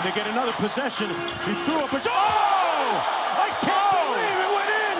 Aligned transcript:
And 0.00 0.08
they 0.08 0.16
get 0.18 0.26
another 0.28 0.52
possession. 0.52 1.10
He 1.44 1.52
threw 1.66 1.76
up 1.76 1.92
a... 1.92 1.96
Oh! 1.96 2.00
I 2.08 3.50
can't 3.60 3.92
oh! 3.92 4.16
believe 4.16 4.40
it 4.46 4.52
went 4.56 4.72
in! 4.88 4.96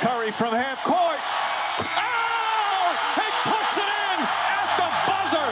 Curry 0.00 0.30
from 0.32 0.52
half 0.52 0.84
court. 0.84 1.18
Oh! 1.78 2.96
He 3.16 3.22
puts 3.48 3.76
it 3.78 3.88
in 3.88 4.20
at 4.60 4.76
the 4.76 4.88
buzzer! 5.08 5.48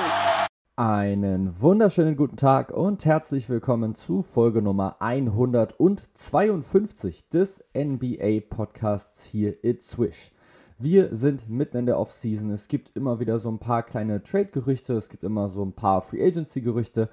Einen 0.77 1.59
wunderschönen 1.59 2.15
guten 2.15 2.37
Tag 2.37 2.71
und 2.71 3.07
herzlich 3.07 3.49
willkommen 3.49 3.95
zu 3.95 4.21
Folge 4.21 4.61
Nummer 4.61 4.97
152 5.01 7.27
des 7.31 7.65
NBA 7.75 8.41
Podcasts 8.55 9.25
hier 9.25 9.65
It's 9.65 9.93
Swish. 9.93 10.31
Wir 10.77 11.17
sind 11.17 11.49
mitten 11.49 11.79
in 11.79 11.87
der 11.87 11.99
Offseason. 11.99 12.51
Es 12.51 12.69
gibt 12.69 12.95
immer 12.95 13.19
wieder 13.19 13.39
so 13.39 13.51
ein 13.51 13.61
paar 13.61 13.83
kleine 13.83 14.23
Trade-Gerüchte, 14.23 14.93
es 14.93 15.09
gibt 15.09 15.25
immer 15.25 15.49
so 15.49 15.65
ein 15.65 15.73
paar 15.73 16.03
Free 16.03 16.23
Agency-Gerüchte. 16.23 17.09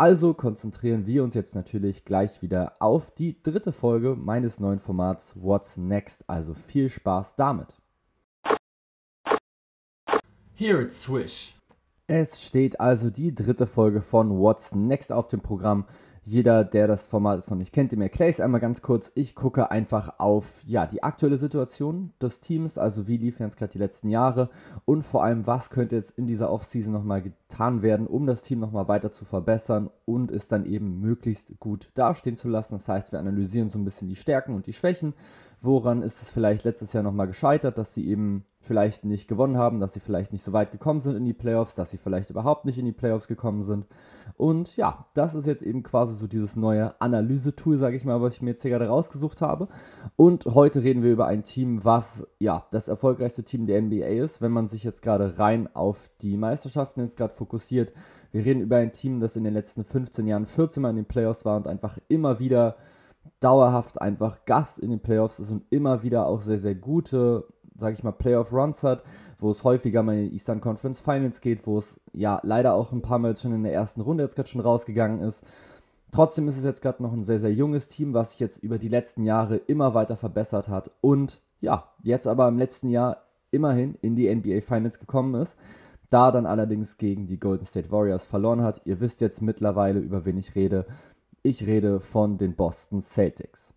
Also 0.00 0.32
konzentrieren 0.32 1.04
wir 1.04 1.22
uns 1.22 1.34
jetzt 1.34 1.54
natürlich 1.54 2.06
gleich 2.06 2.40
wieder 2.40 2.76
auf 2.78 3.10
die 3.14 3.42
dritte 3.42 3.70
Folge 3.70 4.16
meines 4.16 4.58
neuen 4.58 4.80
Formats 4.80 5.34
What's 5.34 5.76
Next. 5.76 6.24
Also 6.26 6.54
viel 6.54 6.88
Spaß 6.88 7.36
damit. 7.36 7.74
Here 10.54 10.80
it's 10.80 11.02
Swish. 11.02 11.54
Es 12.06 12.42
steht 12.42 12.80
also 12.80 13.10
die 13.10 13.34
dritte 13.34 13.66
Folge 13.66 14.00
von 14.00 14.38
What's 14.38 14.74
Next 14.74 15.12
auf 15.12 15.28
dem 15.28 15.42
Programm. 15.42 15.84
Jeder, 16.24 16.64
der 16.64 16.86
das 16.86 17.06
Format 17.06 17.48
noch 17.50 17.56
nicht 17.56 17.72
kennt, 17.72 17.92
dem 17.92 18.02
erkläre 18.02 18.28
ich 18.28 18.36
es 18.36 18.40
einmal 18.40 18.60
ganz 18.60 18.82
kurz. 18.82 19.10
Ich 19.14 19.34
gucke 19.34 19.70
einfach 19.70 20.18
auf 20.18 20.44
ja, 20.66 20.86
die 20.86 21.02
aktuelle 21.02 21.38
Situation 21.38 22.12
des 22.20 22.40
Teams, 22.40 22.76
also 22.76 23.08
wie 23.08 23.16
liefen 23.16 23.42
jetzt 23.42 23.56
gerade 23.56 23.72
die 23.72 23.78
letzten 23.78 24.08
Jahre 24.08 24.50
und 24.84 25.02
vor 25.02 25.24
allem, 25.24 25.46
was 25.46 25.70
könnte 25.70 25.96
jetzt 25.96 26.10
in 26.18 26.26
dieser 26.26 26.50
Offseason 26.50 26.92
nochmal 26.92 27.22
getan 27.22 27.80
werden, 27.82 28.06
um 28.06 28.26
das 28.26 28.42
Team 28.42 28.60
nochmal 28.60 28.86
weiter 28.86 29.12
zu 29.12 29.24
verbessern 29.24 29.90
und 30.04 30.30
es 30.30 30.46
dann 30.46 30.66
eben 30.66 31.00
möglichst 31.00 31.58
gut 31.58 31.90
dastehen 31.94 32.36
zu 32.36 32.48
lassen. 32.48 32.74
Das 32.74 32.86
heißt, 32.86 33.12
wir 33.12 33.18
analysieren 33.18 33.70
so 33.70 33.78
ein 33.78 33.84
bisschen 33.84 34.08
die 34.08 34.16
Stärken 34.16 34.54
und 34.54 34.66
die 34.66 34.74
Schwächen. 34.74 35.14
Woran 35.62 36.02
ist 36.02 36.20
es 36.22 36.28
vielleicht 36.28 36.64
letztes 36.64 36.92
Jahr 36.92 37.02
nochmal 37.02 37.26
gescheitert, 37.26 37.76
dass 37.76 37.94
sie 37.94 38.06
eben 38.06 38.44
vielleicht 38.70 39.04
nicht 39.04 39.26
gewonnen 39.26 39.56
haben, 39.56 39.80
dass 39.80 39.94
sie 39.94 39.98
vielleicht 39.98 40.32
nicht 40.32 40.44
so 40.44 40.52
weit 40.52 40.70
gekommen 40.70 41.00
sind 41.00 41.16
in 41.16 41.24
die 41.24 41.32
Playoffs, 41.32 41.74
dass 41.74 41.90
sie 41.90 41.96
vielleicht 41.96 42.30
überhaupt 42.30 42.66
nicht 42.66 42.78
in 42.78 42.84
die 42.84 42.92
Playoffs 42.92 43.26
gekommen 43.26 43.64
sind. 43.64 43.84
Und 44.36 44.76
ja, 44.76 45.06
das 45.14 45.34
ist 45.34 45.44
jetzt 45.46 45.62
eben 45.62 45.82
quasi 45.82 46.14
so 46.14 46.28
dieses 46.28 46.54
neue 46.54 46.94
Analyse-Tool, 47.00 47.78
sage 47.78 47.96
ich 47.96 48.04
mal, 48.04 48.22
was 48.22 48.34
ich 48.34 48.42
mir 48.42 48.50
jetzt 48.50 48.62
hier 48.62 48.70
gerade 48.70 48.86
rausgesucht 48.86 49.40
habe. 49.40 49.66
Und 50.14 50.44
heute 50.44 50.84
reden 50.84 51.02
wir 51.02 51.10
über 51.10 51.26
ein 51.26 51.42
Team, 51.42 51.84
was 51.84 52.24
ja 52.38 52.64
das 52.70 52.86
erfolgreichste 52.86 53.42
Team 53.42 53.66
der 53.66 53.82
NBA 53.82 54.06
ist, 54.06 54.40
wenn 54.40 54.52
man 54.52 54.68
sich 54.68 54.84
jetzt 54.84 55.02
gerade 55.02 55.36
rein 55.40 55.68
auf 55.74 56.08
die 56.22 56.36
Meisterschaften 56.36 57.00
jetzt 57.00 57.16
gerade 57.16 57.34
fokussiert. 57.34 57.92
Wir 58.30 58.44
reden 58.44 58.60
über 58.60 58.76
ein 58.76 58.92
Team, 58.92 59.18
das 59.18 59.34
in 59.34 59.42
den 59.42 59.54
letzten 59.54 59.82
15 59.82 60.28
Jahren 60.28 60.46
14 60.46 60.80
Mal 60.80 60.90
in 60.90 60.96
den 60.96 61.06
Playoffs 61.06 61.44
war 61.44 61.56
und 61.56 61.66
einfach 61.66 61.98
immer 62.06 62.38
wieder 62.38 62.76
dauerhaft 63.40 64.00
einfach 64.00 64.44
Gast 64.44 64.78
in 64.78 64.90
den 64.90 65.00
Playoffs 65.00 65.40
ist 65.40 65.50
und 65.50 65.64
immer 65.70 66.04
wieder 66.04 66.26
auch 66.26 66.40
sehr, 66.40 66.60
sehr 66.60 66.76
gute 66.76 67.46
sage 67.80 67.94
ich 67.94 68.04
mal, 68.04 68.12
Playoff-Runs 68.12 68.82
hat, 68.82 69.02
wo 69.38 69.50
es 69.50 69.64
häufiger 69.64 70.02
mal 70.02 70.16
in 70.16 70.28
die 70.28 70.34
Eastern 70.34 70.60
Conference 70.60 71.00
Finals 71.00 71.40
geht, 71.40 71.66
wo 71.66 71.78
es 71.78 71.98
ja 72.12 72.40
leider 72.42 72.74
auch 72.74 72.92
ein 72.92 73.02
paar 73.02 73.18
Mal 73.18 73.36
schon 73.36 73.54
in 73.54 73.64
der 73.64 73.72
ersten 73.72 74.00
Runde 74.00 74.22
jetzt 74.22 74.36
gerade 74.36 74.48
schon 74.48 74.60
rausgegangen 74.60 75.20
ist. 75.22 75.42
Trotzdem 76.12 76.48
ist 76.48 76.58
es 76.58 76.64
jetzt 76.64 76.82
gerade 76.82 77.02
noch 77.02 77.12
ein 77.12 77.24
sehr, 77.24 77.40
sehr 77.40 77.52
junges 77.52 77.88
Team, 77.88 78.14
was 78.14 78.32
sich 78.32 78.40
jetzt 78.40 78.62
über 78.62 78.78
die 78.78 78.88
letzten 78.88 79.22
Jahre 79.22 79.56
immer 79.56 79.94
weiter 79.94 80.16
verbessert 80.16 80.68
hat 80.68 80.90
und 81.00 81.40
ja, 81.60 81.88
jetzt 82.02 82.26
aber 82.26 82.48
im 82.48 82.58
letzten 82.58 82.88
Jahr 82.88 83.18
immerhin 83.50 83.96
in 84.00 84.16
die 84.16 84.34
NBA 84.34 84.60
Finals 84.60 84.98
gekommen 84.98 85.40
ist. 85.40 85.56
Da 86.08 86.32
dann 86.32 86.46
allerdings 86.46 86.98
gegen 86.98 87.26
die 87.28 87.38
Golden 87.38 87.66
State 87.66 87.92
Warriors 87.92 88.24
verloren 88.24 88.62
hat. 88.62 88.80
Ihr 88.84 88.98
wisst 89.00 89.20
jetzt 89.20 89.40
mittlerweile, 89.40 90.00
über 90.00 90.24
wen 90.24 90.38
ich 90.38 90.56
rede. 90.56 90.86
Ich 91.42 91.66
rede 91.66 92.00
von 92.00 92.36
den 92.36 92.56
Boston 92.56 93.00
Celtics. 93.00 93.72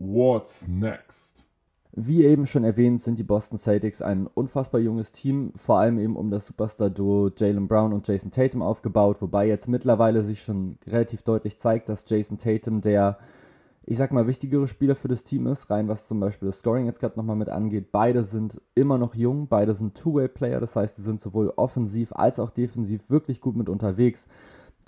What's 0.00 0.68
next? 0.68 1.44
Wie 1.90 2.24
eben 2.24 2.46
schon 2.46 2.62
erwähnt, 2.62 3.02
sind 3.02 3.18
die 3.18 3.24
Boston 3.24 3.58
Celtics 3.58 4.00
ein 4.00 4.28
unfassbar 4.28 4.80
junges 4.80 5.10
Team, 5.10 5.52
vor 5.56 5.80
allem 5.80 5.98
eben 5.98 6.14
um 6.14 6.30
das 6.30 6.46
Superstar-Duo 6.46 7.32
Jalen 7.36 7.66
Brown 7.66 7.92
und 7.92 8.06
Jason 8.06 8.30
Tatum 8.30 8.62
aufgebaut, 8.62 9.20
wobei 9.20 9.48
jetzt 9.48 9.66
mittlerweile 9.66 10.22
sich 10.22 10.40
schon 10.40 10.78
relativ 10.86 11.22
deutlich 11.22 11.58
zeigt, 11.58 11.88
dass 11.88 12.04
Jason 12.06 12.38
Tatum 12.38 12.80
der, 12.80 13.18
ich 13.86 13.96
sag 13.96 14.12
mal, 14.12 14.28
wichtigere 14.28 14.68
Spieler 14.68 14.94
für 14.94 15.08
das 15.08 15.24
Team 15.24 15.48
ist, 15.48 15.68
rein 15.68 15.88
was 15.88 16.06
zum 16.06 16.20
Beispiel 16.20 16.46
das 16.46 16.58
Scoring 16.58 16.86
jetzt 16.86 17.00
gerade 17.00 17.18
nochmal 17.18 17.34
mit 17.34 17.48
angeht. 17.48 17.90
Beide 17.90 18.22
sind 18.22 18.62
immer 18.76 18.98
noch 18.98 19.16
jung, 19.16 19.48
beide 19.48 19.74
sind 19.74 19.96
Two-Way-Player, 19.96 20.60
das 20.60 20.76
heißt, 20.76 20.94
sie 20.94 21.02
sind 21.02 21.20
sowohl 21.20 21.52
offensiv 21.56 22.12
als 22.12 22.38
auch 22.38 22.50
defensiv 22.50 23.10
wirklich 23.10 23.40
gut 23.40 23.56
mit 23.56 23.68
unterwegs. 23.68 24.28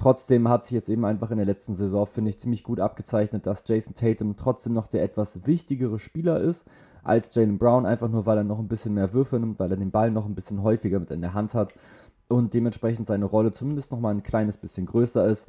Trotzdem 0.01 0.49
hat 0.49 0.65
sich 0.65 0.73
jetzt 0.73 0.89
eben 0.89 1.05
einfach 1.05 1.31
in 1.31 1.37
der 1.37 1.45
letzten 1.45 1.75
Saison, 1.75 2.07
finde 2.07 2.31
ich, 2.31 2.39
ziemlich 2.39 2.63
gut 2.63 2.81
abgezeichnet, 2.81 3.45
dass 3.45 3.65
Jason 3.67 3.95
Tatum 3.95 4.35
trotzdem 4.35 4.73
noch 4.73 4.87
der 4.87 5.03
etwas 5.03 5.47
wichtigere 5.47 5.99
Spieler 5.99 6.41
ist 6.41 6.65
als 7.03 7.35
Jalen 7.35 7.59
Brown, 7.59 7.85
einfach 7.85 8.09
nur 8.09 8.25
weil 8.25 8.39
er 8.39 8.45
noch 8.45 8.59
ein 8.59 8.67
bisschen 8.67 8.95
mehr 8.95 9.13
Würfe 9.13 9.39
nimmt, 9.39 9.59
weil 9.59 9.71
er 9.71 9.77
den 9.77 9.91
Ball 9.91 10.11
noch 10.11 10.25
ein 10.25 10.35
bisschen 10.35 10.63
häufiger 10.63 11.01
mit 11.01 11.11
in 11.11 11.21
der 11.21 11.35
Hand 11.35 11.53
hat 11.53 11.75
und 12.29 12.55
dementsprechend 12.55 13.09
seine 13.09 13.27
Rolle 13.27 13.53
zumindest 13.53 13.93
noch 13.93 14.01
mal 14.01 14.09
ein 14.15 14.23
kleines 14.23 14.57
bisschen 14.57 14.87
größer 14.87 15.27
ist. 15.27 15.47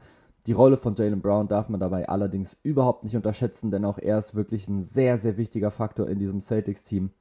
Die 0.47 0.51
Rolle 0.51 0.75
von 0.75 0.95
Jalen 0.95 1.21
Brown 1.21 1.47
darf 1.47 1.69
man 1.69 1.79
dabei 1.79 2.09
allerdings 2.09 2.57
überhaupt 2.61 3.05
nicht 3.05 3.15
unterschätzen, 3.15 3.71
denn 3.71 3.85
auch 3.85 3.99
er 3.99 4.19
ist 4.19 4.35
wirklich 4.35 4.67
ein 4.67 4.83
sehr, 4.83 5.17
sehr 5.17 5.37
wichtiger 5.37 5.71
Faktor 5.71 6.09
in 6.09 6.19
diesem 6.19 6.41
Celtics-Team. 6.41 7.11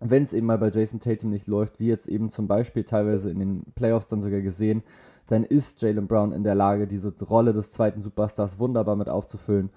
Wenn 0.00 0.22
es 0.22 0.32
eben 0.32 0.46
mal 0.46 0.58
bei 0.58 0.70
Jason 0.70 0.98
Tatum 0.98 1.28
nicht 1.28 1.46
läuft, 1.46 1.78
wie 1.78 1.88
jetzt 1.88 2.08
eben 2.08 2.30
zum 2.30 2.48
Beispiel 2.48 2.84
teilweise 2.84 3.28
in 3.28 3.38
den 3.38 3.64
Playoffs 3.74 4.06
dann 4.06 4.22
sogar 4.22 4.40
gesehen, 4.40 4.82
dann 5.26 5.44
ist 5.44 5.80
Jalen 5.80 6.06
Brown 6.06 6.32
in 6.32 6.44
der 6.44 6.54
Lage, 6.54 6.86
diese 6.86 7.12
Rolle 7.22 7.52
des 7.52 7.70
zweiten 7.70 8.02
Superstars 8.02 8.58
wunderbar 8.58 8.96
mit 8.96 9.08
aufzufüllen. 9.08 9.70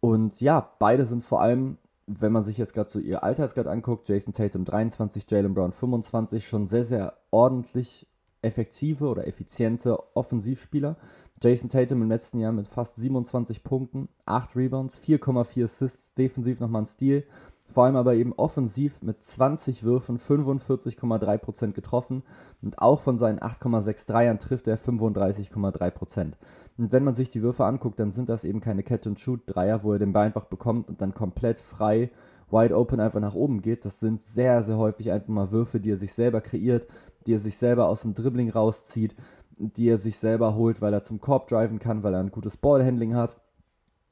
Und 0.00 0.40
ja, 0.40 0.70
beide 0.78 1.06
sind 1.06 1.24
vor 1.24 1.40
allem, 1.40 1.78
wenn 2.06 2.32
man 2.32 2.44
sich 2.44 2.58
jetzt 2.58 2.74
gerade 2.74 2.90
so 2.90 2.98
ihr 2.98 3.22
Altersgrad 3.22 3.66
anguckt, 3.66 4.08
Jason 4.08 4.34
Tatum 4.34 4.64
23, 4.64 5.30
Jalen 5.30 5.54
Brown 5.54 5.72
25, 5.72 6.46
schon 6.46 6.66
sehr, 6.66 6.84
sehr 6.84 7.14
ordentlich 7.30 8.06
effektive 8.42 9.08
oder 9.08 9.26
effiziente 9.26 9.98
Offensivspieler. 10.14 10.96
Jason 11.42 11.68
Tatum 11.68 12.02
im 12.02 12.08
letzten 12.08 12.40
Jahr 12.40 12.52
mit 12.52 12.68
fast 12.68 12.96
27 12.96 13.64
Punkten, 13.64 14.08
8 14.26 14.56
Rebounds, 14.56 15.00
4,4 15.00 15.64
Assists, 15.64 16.14
defensiv 16.14 16.60
nochmal 16.60 16.82
ein 16.82 16.86
Stil 16.86 17.24
vor 17.72 17.84
allem 17.84 17.96
aber 17.96 18.14
eben 18.14 18.32
offensiv 18.32 19.00
mit 19.02 19.22
20 19.22 19.82
Würfen 19.82 20.18
45,3% 20.18 21.72
getroffen 21.72 22.22
und 22.62 22.78
auch 22.78 23.00
von 23.00 23.18
seinen 23.18 23.40
8,6 23.40 24.06
Dreiern 24.06 24.38
trifft 24.38 24.68
er 24.68 24.78
35,3%. 24.78 26.32
Und 26.76 26.92
wenn 26.92 27.04
man 27.04 27.14
sich 27.14 27.30
die 27.30 27.42
Würfe 27.42 27.64
anguckt, 27.64 28.00
dann 28.00 28.12
sind 28.12 28.28
das 28.28 28.44
eben 28.44 28.60
keine 28.60 28.82
Catch-and-Shoot-Dreier, 28.82 29.82
wo 29.82 29.92
er 29.92 29.98
den 29.98 30.12
Ball 30.12 30.26
einfach 30.26 30.46
bekommt 30.46 30.88
und 30.88 31.00
dann 31.00 31.14
komplett 31.14 31.58
frei, 31.60 32.10
wide 32.50 32.76
open 32.76 33.00
einfach 33.00 33.20
nach 33.20 33.34
oben 33.34 33.62
geht. 33.62 33.84
Das 33.84 34.00
sind 34.00 34.22
sehr, 34.22 34.62
sehr 34.64 34.76
häufig 34.76 35.12
einfach 35.12 35.28
mal 35.28 35.50
Würfe, 35.52 35.80
die 35.80 35.90
er 35.90 35.98
sich 35.98 36.12
selber 36.14 36.40
kreiert, 36.40 36.86
die 37.26 37.34
er 37.34 37.40
sich 37.40 37.56
selber 37.56 37.88
aus 37.88 38.02
dem 38.02 38.14
Dribbling 38.14 38.50
rauszieht, 38.50 39.14
die 39.56 39.88
er 39.88 39.98
sich 39.98 40.16
selber 40.18 40.54
holt, 40.54 40.80
weil 40.80 40.92
er 40.92 41.04
zum 41.04 41.20
Korb 41.20 41.48
driven 41.48 41.78
kann, 41.78 42.02
weil 42.02 42.14
er 42.14 42.20
ein 42.20 42.32
gutes 42.32 42.56
Ballhandling 42.56 43.14
hat. 43.14 43.36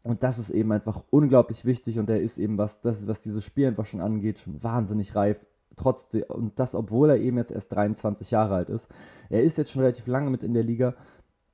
Und 0.03 0.23
das 0.23 0.39
ist 0.39 0.51
eben 0.51 0.73
einfach 0.73 1.03
unglaublich 1.11 1.65
wichtig 1.65 1.99
und 1.99 2.11
er 2.11 2.21
ist 2.21 2.39
eben, 2.39 2.59
was, 2.59 2.81
das, 2.81 3.07
was 3.07 3.21
dieses 3.21 3.45
Spiel 3.45 3.69
einfach 3.69 3.87
schon 3.87 4.01
angeht, 4.01 4.41
schon 4.41 4.63
wahnsinnig 4.63 5.15
reif. 5.15 5.45
Trotzdem, 5.77 6.25
und 6.29 6.59
das, 6.59 6.75
obwohl 6.75 7.11
er 7.11 7.19
eben 7.19 7.39
jetzt 7.39 7.53
erst 7.53 7.73
23 7.73 8.31
Jahre 8.31 8.55
alt 8.57 8.69
ist. 8.69 8.87
Er 9.31 9.43
ist 9.43 9.57
jetzt 9.57 9.71
schon 9.71 9.83
relativ 9.83 10.07
lange 10.07 10.31
mit 10.31 10.43
in 10.43 10.55
der 10.55 10.65
Liga, 10.65 10.95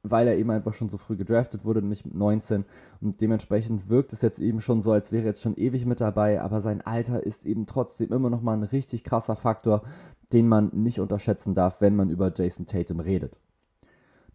weil 0.03 0.27
er 0.29 0.37
eben 0.37 0.51
einfach 0.51 0.75
schon 0.75 0.89
so 0.89 0.97
früh 0.97 1.17
gedraftet 1.17 1.65
wurde, 1.65 1.83
nämlich 1.83 2.05
mit 2.05 2.15
19. 2.15 2.65
Und 3.01 3.21
dementsprechend 3.21 3.89
wirkt 3.89 4.13
es 4.13 4.23
jetzt 4.23 4.39
eben 4.39 4.61
schon 4.61 4.81
so, 4.81 4.93
als 4.93 5.13
wäre 5.13 5.25
er 5.25 5.29
jetzt 5.29 5.43
schon 5.43 5.57
ewig 5.57 5.85
mit 5.87 6.01
dabei, 6.01 6.41
aber 6.41 6.61
sein 6.61 6.81
Alter 6.81 7.23
ist 7.25 7.45
eben 7.45 7.67
trotzdem 7.67 8.13
immer 8.13 8.31
noch 8.31 8.43
mal 8.43 8.55
ein 8.55 8.63
richtig 8.63 9.05
krasser 9.05 9.37
Faktor, 9.37 9.83
den 10.33 10.49
man 10.49 10.71
nicht 10.73 11.01
unterschätzen 11.01 11.55
darf, 11.55 11.81
wenn 11.81 11.97
man 11.97 12.11
über 12.11 12.33
Jason 12.35 12.67
Tatum 12.67 13.01
redet. 13.01 13.37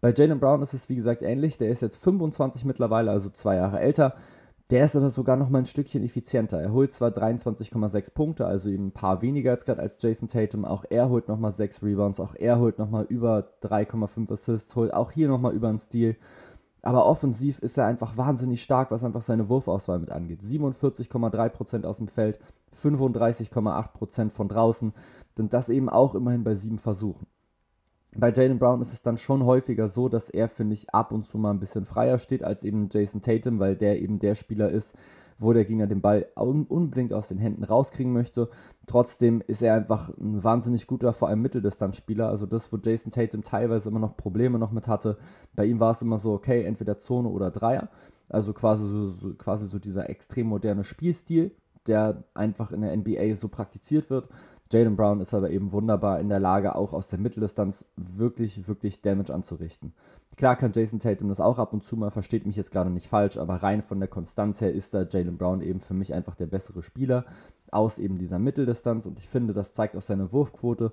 Bei 0.04 0.12
Jalen 0.12 0.38
Brown 0.38 0.60
ist 0.60 0.74
es 0.74 0.90
wie 0.90 0.96
gesagt 0.96 1.22
ähnlich. 1.22 1.56
Der 1.56 1.70
ist 1.70 1.80
jetzt 1.80 1.96
25 1.96 2.66
mittlerweile, 2.66 3.10
also 3.10 3.30
zwei 3.30 3.56
Jahre 3.56 3.80
älter. 3.80 4.12
Der 4.68 4.84
ist 4.84 4.94
aber 4.94 5.08
sogar 5.08 5.38
noch 5.38 5.48
mal 5.48 5.60
ein 5.60 5.64
Stückchen 5.64 6.04
effizienter. 6.04 6.60
Er 6.60 6.72
holt 6.72 6.92
zwar 6.92 7.08
23,6 7.08 8.12
Punkte, 8.12 8.44
also 8.44 8.68
eben 8.68 8.88
ein 8.88 8.92
paar 8.92 9.22
weniger 9.22 9.52
als 9.52 9.64
gerade 9.64 9.80
als 9.80 9.96
Jason 10.02 10.28
Tatum. 10.28 10.66
Auch 10.66 10.84
er 10.90 11.08
holt 11.08 11.26
noch 11.28 11.38
mal 11.38 11.52
6 11.52 11.82
Rebounds, 11.82 12.20
auch 12.20 12.34
er 12.34 12.58
holt 12.58 12.78
noch 12.78 12.90
mal 12.90 13.06
über 13.08 13.48
3,5 13.62 14.30
Assists, 14.30 14.76
holt 14.76 14.92
auch 14.92 15.10
hier 15.10 15.28
noch 15.28 15.40
mal 15.40 15.54
über 15.54 15.70
einen 15.70 15.78
Stil. 15.78 16.16
Aber 16.82 17.06
offensiv 17.06 17.60
ist 17.60 17.78
er 17.78 17.86
einfach 17.86 18.18
wahnsinnig 18.18 18.62
stark, 18.62 18.90
was 18.90 19.04
einfach 19.04 19.22
seine 19.22 19.48
Wurfauswahl 19.48 20.00
mit 20.00 20.10
angeht. 20.10 20.42
47,3% 20.42 21.86
aus 21.86 21.96
dem 21.96 22.08
Feld, 22.08 22.38
35,8% 22.82 24.32
von 24.32 24.48
draußen. 24.50 24.92
Und 25.38 25.54
das 25.54 25.70
eben 25.70 25.88
auch 25.88 26.14
immerhin 26.14 26.44
bei 26.44 26.56
sieben 26.56 26.78
Versuchen. 26.78 27.26
Bei 28.16 28.32
Jalen 28.32 28.58
Brown 28.58 28.80
ist 28.80 28.92
es 28.92 29.02
dann 29.02 29.18
schon 29.18 29.44
häufiger 29.44 29.88
so, 29.88 30.08
dass 30.08 30.30
er, 30.30 30.48
finde 30.48 30.74
ich, 30.74 30.94
ab 30.94 31.10
und 31.10 31.26
zu 31.26 31.36
mal 31.36 31.50
ein 31.50 31.60
bisschen 31.60 31.84
freier 31.84 32.18
steht 32.18 32.44
als 32.44 32.62
eben 32.62 32.88
Jason 32.92 33.22
Tatum, 33.22 33.58
weil 33.58 33.76
der 33.76 34.00
eben 34.00 34.20
der 34.20 34.34
Spieler 34.36 34.70
ist, 34.70 34.94
wo 35.38 35.52
der 35.52 35.64
Gegner 35.64 35.86
den 35.86 36.00
Ball 36.00 36.26
un 36.36 36.64
unbedingt 36.64 37.12
aus 37.12 37.28
den 37.28 37.38
Händen 37.38 37.64
rauskriegen 37.64 38.12
möchte. 38.12 38.48
Trotzdem 38.86 39.42
ist 39.46 39.62
er 39.62 39.74
einfach 39.74 40.10
ein 40.10 40.44
wahnsinnig 40.44 40.86
guter, 40.86 41.12
vor 41.12 41.28
allem 41.28 41.42
Mitteldistanzspieler. 41.42 42.28
Also 42.28 42.46
das, 42.46 42.72
wo 42.72 42.76
Jason 42.76 43.10
Tatum 43.10 43.42
teilweise 43.42 43.88
immer 43.88 43.98
noch 43.98 44.16
Probleme 44.16 44.58
noch 44.58 44.70
mit 44.70 44.86
hatte. 44.86 45.18
Bei 45.54 45.64
ihm 45.64 45.80
war 45.80 45.92
es 45.92 46.02
immer 46.02 46.18
so, 46.18 46.32
okay, 46.32 46.62
entweder 46.64 46.98
Zone 46.98 47.28
oder 47.28 47.50
Dreier. 47.50 47.88
Also 48.28 48.52
quasi 48.52 48.86
so, 48.86 49.10
so, 49.10 49.34
quasi 49.34 49.66
so 49.66 49.78
dieser 49.78 50.08
extrem 50.08 50.46
moderne 50.46 50.84
Spielstil, 50.84 51.50
der 51.86 52.24
einfach 52.34 52.70
in 52.70 52.82
der 52.82 52.96
NBA 52.96 53.34
so 53.36 53.48
praktiziert 53.48 54.10
wird. 54.10 54.28
Jalen 54.72 54.96
Brown 54.96 55.20
ist 55.20 55.34
aber 55.34 55.50
eben 55.50 55.72
wunderbar 55.72 56.20
in 56.20 56.28
der 56.28 56.40
Lage, 56.40 56.74
auch 56.74 56.92
aus 56.92 57.06
der 57.06 57.18
Mitteldistanz 57.18 57.84
wirklich, 57.96 58.66
wirklich 58.66 59.02
Damage 59.02 59.32
anzurichten. 59.32 59.92
Klar 60.36 60.56
kann 60.56 60.72
Jason 60.74 60.98
Tatum 60.98 61.28
das 61.28 61.38
auch 61.38 61.58
ab 61.58 61.72
und 61.72 61.84
zu 61.84 61.96
mal, 61.96 62.10
versteht 62.10 62.44
mich 62.46 62.56
jetzt 62.56 62.72
gerade 62.72 62.90
nicht 62.90 63.08
falsch, 63.08 63.36
aber 63.36 63.62
rein 63.62 63.82
von 63.82 64.00
der 64.00 64.08
Konstanz 64.08 64.60
her 64.60 64.72
ist 64.72 64.92
da 64.92 65.02
Jalen 65.02 65.36
Brown 65.36 65.60
eben 65.60 65.80
für 65.80 65.94
mich 65.94 66.12
einfach 66.12 66.34
der 66.34 66.46
bessere 66.46 66.82
Spieler 66.82 67.24
aus 67.70 67.98
eben 67.98 68.18
dieser 68.18 68.38
Mitteldistanz 68.38 69.06
und 69.06 69.18
ich 69.18 69.28
finde, 69.28 69.52
das 69.52 69.74
zeigt 69.74 69.96
auch 69.96 70.02
seine 70.02 70.32
Wurfquote. 70.32 70.92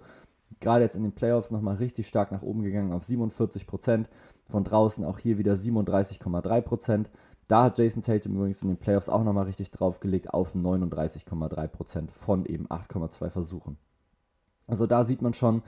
Gerade 0.60 0.84
jetzt 0.84 0.96
in 0.96 1.04
den 1.04 1.14
Playoffs 1.14 1.50
nochmal 1.50 1.78
richtig 1.78 2.08
stark 2.08 2.32
nach 2.32 2.42
oben 2.42 2.62
gegangen 2.62 2.92
auf 2.92 3.04
47%, 3.06 4.06
von 4.50 4.64
draußen 4.64 5.06
auch 5.06 5.18
hier 5.18 5.38
wieder 5.38 5.54
37,3%. 5.54 7.06
Da 7.52 7.64
hat 7.64 7.78
Jason 7.78 8.02
Tatum 8.02 8.38
übrigens 8.38 8.62
in 8.62 8.70
den 8.70 8.78
Playoffs 8.78 9.10
auch 9.10 9.26
nochmal 9.26 9.44
richtig 9.44 9.72
draufgelegt 9.72 10.34
auf 10.34 10.56
39,3% 10.56 12.10
von 12.10 12.46
eben 12.46 12.68
8,2 12.68 13.30
Versuchen. 13.30 13.76
Also 14.68 14.88
da 14.88 15.04
sieht 15.04 15.22
man 15.22 15.34
schon, 15.34 15.62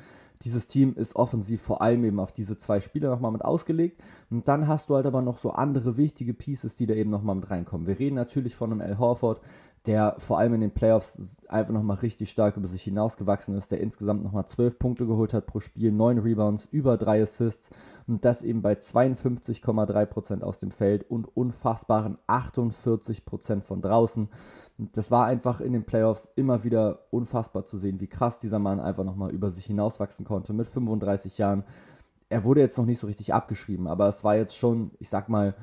dieses 0.44 0.68
Team 0.68 0.94
ist 0.96 1.18
offensiv 1.18 1.62
vor 1.62 1.82
allem 1.82 2.06
eben 2.06 2.22
auf 2.22 2.32
diese 2.32 2.58
zwei 2.58 2.80
Spieler 2.80 3.10
nochmal 3.10 3.34
mit 3.34 3.44
ausgelegt. 3.44 4.02
Und 4.32 4.48
dann 4.48 4.70
hast 4.70 4.90
du 4.90 4.96
halt 4.96 5.06
aber 5.06 5.22
noch 5.22 5.38
so 5.40 5.52
andere 5.52 5.98
wichtige 5.98 6.34
Pieces, 6.34 6.78
die 6.78 6.86
da 6.86 6.94
eben 6.94 7.10
nochmal 7.10 7.36
mit 7.36 7.52
reinkommen. 7.52 7.86
Wir 7.86 8.00
reden 8.00 8.16
natürlich 8.16 8.56
von 8.56 8.72
einem 8.72 8.80
Al 8.80 8.98
Horford, 8.98 9.42
der 9.86 10.16
vor 10.20 10.40
allem 10.40 10.54
in 10.54 10.62
den 10.62 10.72
Playoffs 10.72 11.18
einfach 11.50 11.74
nochmal 11.74 11.98
richtig 11.98 12.32
stark 12.32 12.56
über 12.56 12.70
sich 12.70 12.84
hinausgewachsen 12.84 13.58
ist, 13.58 13.72
der 13.72 13.82
insgesamt 13.82 14.24
nochmal 14.24 14.46
12 14.46 14.80
Punkte 14.80 15.06
geholt 15.06 15.34
hat 15.34 15.48
pro 15.48 15.60
Spiel, 15.60 15.92
9 15.92 16.20
Rebounds, 16.20 16.66
über 16.72 16.96
3 16.96 17.24
Assists 17.24 17.70
und 18.08 18.26
das 18.26 18.42
eben 18.42 18.62
bei 18.62 18.74
52,3% 18.74 20.42
aus 20.42 20.58
dem 20.60 20.72
Feld 20.72 21.10
und 21.10 21.26
unfassbaren 21.36 22.18
48% 22.28 23.62
von 23.62 23.82
draußen. 23.82 24.30
Das 24.78 25.12
war 25.12 25.26
einfach 25.26 25.62
in 25.62 25.74
den 25.74 25.86
Playoffs 25.86 26.28
immer 26.36 26.64
wieder 26.64 27.00
unfassbar 27.12 27.66
zu 27.66 27.78
sehen, 27.78 28.00
wie 28.00 28.08
krass 28.08 28.40
dieser 28.40 28.60
Mann 28.60 28.80
einfach 28.80 29.04
nochmal 29.04 29.32
über 29.32 29.52
sich 29.52 29.66
hinauswachsen 29.66 30.26
konnte 30.26 30.52
mit 30.54 30.68
35 30.68 31.38
Jahren. 31.38 31.64
Er 32.30 32.44
wurde 32.44 32.62
jetzt 32.62 32.78
noch 32.78 32.86
nicht 32.86 33.00
so 33.00 33.08
richtig 33.08 33.34
abgeschrieben, 33.34 33.88
aber 33.88 34.08
es 34.08 34.24
war 34.24 34.36
jetzt 34.36 34.58
schon, 34.58 34.92
ich 35.00 35.10
sag 35.10 35.30
mal, 35.30 35.54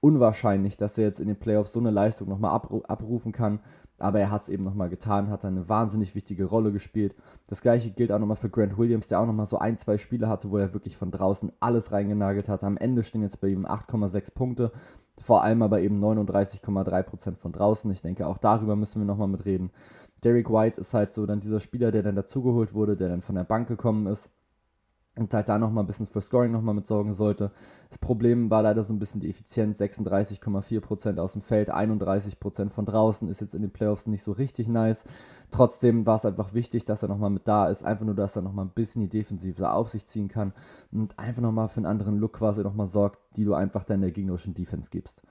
unwahrscheinlich, 0.00 0.76
dass 0.76 0.98
er 0.98 1.04
jetzt 1.04 1.20
in 1.20 1.28
den 1.28 1.38
Playoffs 1.38 1.72
so 1.72 1.80
eine 1.80 1.90
Leistung 1.90 2.28
nochmal 2.28 2.52
abrufen 2.52 3.32
kann. 3.32 3.60
Aber 3.98 4.18
er 4.18 4.30
hat 4.30 4.42
es 4.42 4.48
eben 4.48 4.64
nochmal 4.64 4.88
getan, 4.88 5.30
hat 5.30 5.44
eine 5.44 5.68
wahnsinnig 5.68 6.14
wichtige 6.14 6.46
Rolle 6.46 6.72
gespielt. 6.72 7.14
Das 7.46 7.60
gleiche 7.60 7.90
gilt 7.90 8.10
auch 8.10 8.18
nochmal 8.18 8.36
für 8.36 8.50
Grant 8.50 8.76
Williams, 8.76 9.06
der 9.06 9.20
auch 9.20 9.26
nochmal 9.26 9.46
so 9.46 9.58
ein, 9.58 9.78
zwei 9.78 9.98
Spiele 9.98 10.28
hatte, 10.28 10.50
wo 10.50 10.58
er 10.58 10.74
wirklich 10.74 10.96
von 10.96 11.10
draußen 11.10 11.52
alles 11.60 11.92
reingenagelt 11.92 12.48
hat. 12.48 12.64
Am 12.64 12.76
Ende 12.76 13.04
stehen 13.04 13.22
jetzt 13.22 13.40
bei 13.40 13.48
ihm 13.48 13.66
8,6 13.66 14.34
Punkte, 14.34 14.72
vor 15.18 15.42
allem 15.42 15.62
aber 15.62 15.80
eben 15.80 16.02
39,3% 16.02 17.36
von 17.36 17.52
draußen. 17.52 17.90
Ich 17.92 18.02
denke, 18.02 18.26
auch 18.26 18.38
darüber 18.38 18.74
müssen 18.74 19.00
wir 19.00 19.06
nochmal 19.06 19.28
mit 19.28 19.44
reden. 19.44 19.70
Derek 20.24 20.50
White 20.50 20.80
ist 20.80 20.94
halt 20.94 21.12
so 21.12 21.26
dann 21.26 21.40
dieser 21.40 21.60
Spieler, 21.60 21.92
der 21.92 22.02
dann 22.02 22.16
dazugeholt 22.16 22.74
wurde, 22.74 22.96
der 22.96 23.10
dann 23.10 23.22
von 23.22 23.34
der 23.34 23.44
Bank 23.44 23.68
gekommen 23.68 24.06
ist 24.06 24.28
und 25.16 25.32
halt 25.32 25.48
da 25.48 25.58
nochmal 25.58 25.84
ein 25.84 25.86
bisschen 25.86 26.06
für 26.06 26.20
Scoring 26.20 26.50
nochmal 26.50 26.74
mit 26.74 26.86
sorgen 26.86 27.14
sollte. 27.14 27.52
Das 27.90 27.98
Problem 27.98 28.50
war 28.50 28.62
leider 28.62 28.82
so 28.82 28.92
ein 28.92 28.98
bisschen 28.98 29.20
die 29.20 29.30
Effizienz, 29.30 29.80
36,4% 29.80 31.18
aus 31.18 31.32
dem 31.32 31.42
Feld, 31.42 31.72
31% 31.72 32.70
von 32.70 32.84
draußen, 32.84 33.28
ist 33.28 33.40
jetzt 33.40 33.54
in 33.54 33.62
den 33.62 33.70
Playoffs 33.70 34.06
nicht 34.06 34.24
so 34.24 34.32
richtig 34.32 34.66
nice. 34.66 35.04
Trotzdem 35.52 36.04
war 36.04 36.16
es 36.16 36.24
einfach 36.24 36.54
wichtig, 36.54 36.84
dass 36.84 37.02
er 37.02 37.08
nochmal 37.08 37.30
mit 37.30 37.46
da 37.46 37.68
ist, 37.68 37.84
einfach 37.84 38.04
nur, 38.04 38.16
dass 38.16 38.34
er 38.34 38.42
nochmal 38.42 38.64
ein 38.64 38.72
bisschen 38.74 39.02
die 39.02 39.08
Defensive 39.08 39.70
auf 39.70 39.90
sich 39.90 40.06
ziehen 40.06 40.28
kann 40.28 40.52
und 40.90 41.16
einfach 41.16 41.42
nochmal 41.42 41.68
für 41.68 41.76
einen 41.76 41.86
anderen 41.86 42.18
Look 42.18 42.32
quasi 42.32 42.62
nochmal 42.62 42.88
sorgt, 42.88 43.20
die 43.36 43.44
du 43.44 43.54
einfach 43.54 43.84
dann 43.84 44.00
der 44.00 44.10
gegnerischen 44.10 44.54
Defense 44.54 44.88
gibst. 44.90 45.22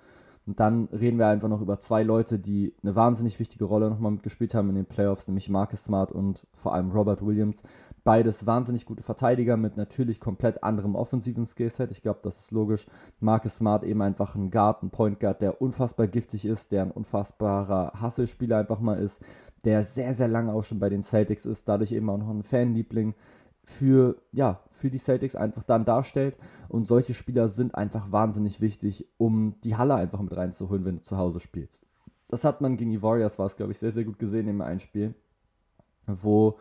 Und 0.46 0.60
dann 0.60 0.90
reden 0.92 1.20
wir 1.20 1.28
einfach 1.28 1.48
noch 1.48 1.62
über 1.62 1.80
zwei 1.80 2.04
Leute, 2.04 2.38
die 2.38 2.74
eine 2.84 2.96
wahnsinnig 2.96 3.40
wichtige 3.40 3.66
Rolle 3.66 3.90
nochmal 3.90 4.12
mitgespielt 4.12 4.54
haben 4.54 4.70
in 4.70 4.76
den 4.76 4.86
Playoffs, 4.86 5.28
nämlich 5.28 5.50
Marcus 5.50 5.86
Smart 5.86 6.12
und 6.12 6.46
vor 6.62 6.74
allem 6.74 6.92
Robert 6.92 7.26
Williams. 7.26 7.62
Beides 8.04 8.46
wahnsinnig 8.46 8.86
gute 8.86 9.02
Verteidiger 9.02 9.56
mit 9.56 9.78
natürlich 9.78 10.20
komplett 10.20 10.62
anderem 10.62 10.96
offensiven 10.96 11.46
Skillset. 11.46 11.90
Ich 11.92 12.02
glaube, 12.02 12.20
das 12.22 12.38
ist 12.38 12.52
logisch. 12.52 12.86
Marcus 13.22 13.56
Smart 13.56 13.84
eben 13.86 14.02
einfach 14.02 14.36
ein 14.36 14.52
Guard, 14.52 14.84
ein 14.84 14.90
Point 14.90 15.22
Guard, 15.22 15.42
der 15.42 15.62
unfassbar 15.62 16.08
giftig 16.08 16.46
ist, 16.46 16.74
der 16.74 16.82
ein 16.82 16.92
unfassbarer 16.92 17.94
Hasselspieler 18.02 18.58
einfach 18.58 18.82
mal 18.82 19.00
ist, 19.00 19.22
der 19.64 19.86
sehr, 19.86 20.16
sehr 20.16 20.28
lange 20.28 20.52
auch 20.52 20.64
schon 20.64 20.80
bei 20.80 20.90
den 20.90 21.04
Celtics 21.04 21.46
ist, 21.46 21.70
dadurch 21.70 21.94
eben 21.94 22.10
auch 22.10 22.18
noch 22.18 22.30
ein 22.30 22.44
Fanliebling 22.44 23.16
für, 23.64 24.18
ja, 24.34 24.60
für 24.72 24.90
die 24.90 24.98
Celtics 24.98 25.38
einfach 25.38 25.64
dann 25.64 25.86
darstellt. 25.86 26.36
Und 26.68 26.88
solche 26.88 27.14
Spieler 27.14 27.48
sind 27.48 27.74
einfach 27.74 28.12
wahnsinnig 28.12 28.60
wichtig, 28.60 29.08
um 29.18 29.56
die 29.64 29.78
Halle 29.78 29.96
einfach 29.96 30.20
mit 30.20 30.36
reinzuholen, 30.36 30.84
wenn 30.84 30.98
du 30.98 31.04
zu 31.04 31.16
Hause 31.16 31.40
spielst. 31.40 31.86
Das 32.28 32.44
hat 32.44 32.60
man 32.60 32.76
gegen 32.76 32.92
die 32.92 33.02
Warriors, 33.02 33.40
war 33.40 33.46
es, 33.46 33.56
glaube 33.56 33.72
ich, 33.72 33.78
sehr, 33.78 33.94
sehr 33.94 34.04
gut 34.04 34.20
gesehen 34.20 34.50
im 34.50 34.60
Einspiel, 34.60 35.14
wo 36.06 36.58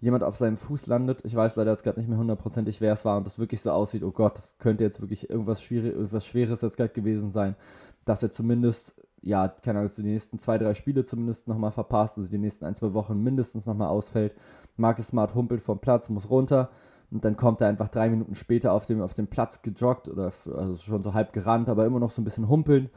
jemand 0.00 0.22
auf 0.22 0.36
seinem 0.36 0.56
Fuß 0.56 0.86
landet. 0.86 1.24
Ich 1.24 1.34
weiß 1.34 1.56
leider 1.56 1.72
jetzt 1.72 1.82
gerade 1.82 1.98
nicht 1.98 2.08
mehr 2.08 2.18
hundertprozentig, 2.18 2.80
wer 2.80 2.92
es 2.92 3.04
war 3.04 3.16
und 3.18 3.26
das 3.26 3.38
wirklich 3.38 3.60
so 3.60 3.70
aussieht, 3.70 4.02
oh 4.02 4.10
Gott, 4.10 4.36
das 4.36 4.56
könnte 4.58 4.84
jetzt 4.84 5.00
wirklich 5.00 5.28
irgendwas, 5.28 5.62
Schwierig, 5.62 5.94
irgendwas 5.94 6.26
Schweres 6.26 6.60
jetzt 6.60 6.76
gerade 6.76 6.92
gewesen 6.92 7.32
sein, 7.32 7.56
dass 8.04 8.22
er 8.22 8.30
zumindest, 8.30 8.94
ja, 9.22 9.48
keine 9.48 9.80
Ahnung, 9.80 9.92
die 9.96 10.02
nächsten 10.02 10.38
zwei, 10.38 10.58
drei 10.58 10.74
Spiele 10.74 11.04
zumindest 11.04 11.48
nochmal 11.48 11.72
verpasst, 11.72 12.16
also 12.16 12.28
die 12.28 12.38
nächsten 12.38 12.64
ein, 12.64 12.74
zwei 12.74 12.92
Wochen 12.94 13.22
mindestens 13.22 13.66
nochmal 13.66 13.88
ausfällt. 13.88 14.34
Marcus 14.76 15.08
Smart 15.08 15.34
humpelt 15.34 15.62
vom 15.62 15.80
Platz, 15.80 16.08
muss 16.08 16.30
runter 16.30 16.70
und 17.10 17.24
dann 17.24 17.36
kommt 17.36 17.60
er 17.60 17.68
einfach 17.68 17.88
drei 17.88 18.08
Minuten 18.08 18.36
später 18.36 18.72
auf 18.72 18.86
dem, 18.86 19.02
auf 19.02 19.14
dem 19.14 19.26
Platz 19.26 19.62
gejoggt 19.62 20.08
oder 20.08 20.32
also 20.56 20.76
schon 20.76 21.02
so 21.02 21.14
halb 21.14 21.32
gerannt, 21.32 21.68
aber 21.68 21.84
immer 21.86 21.98
noch 21.98 22.12
so 22.12 22.22
ein 22.22 22.24
bisschen 22.24 22.48
humpeln 22.48 22.90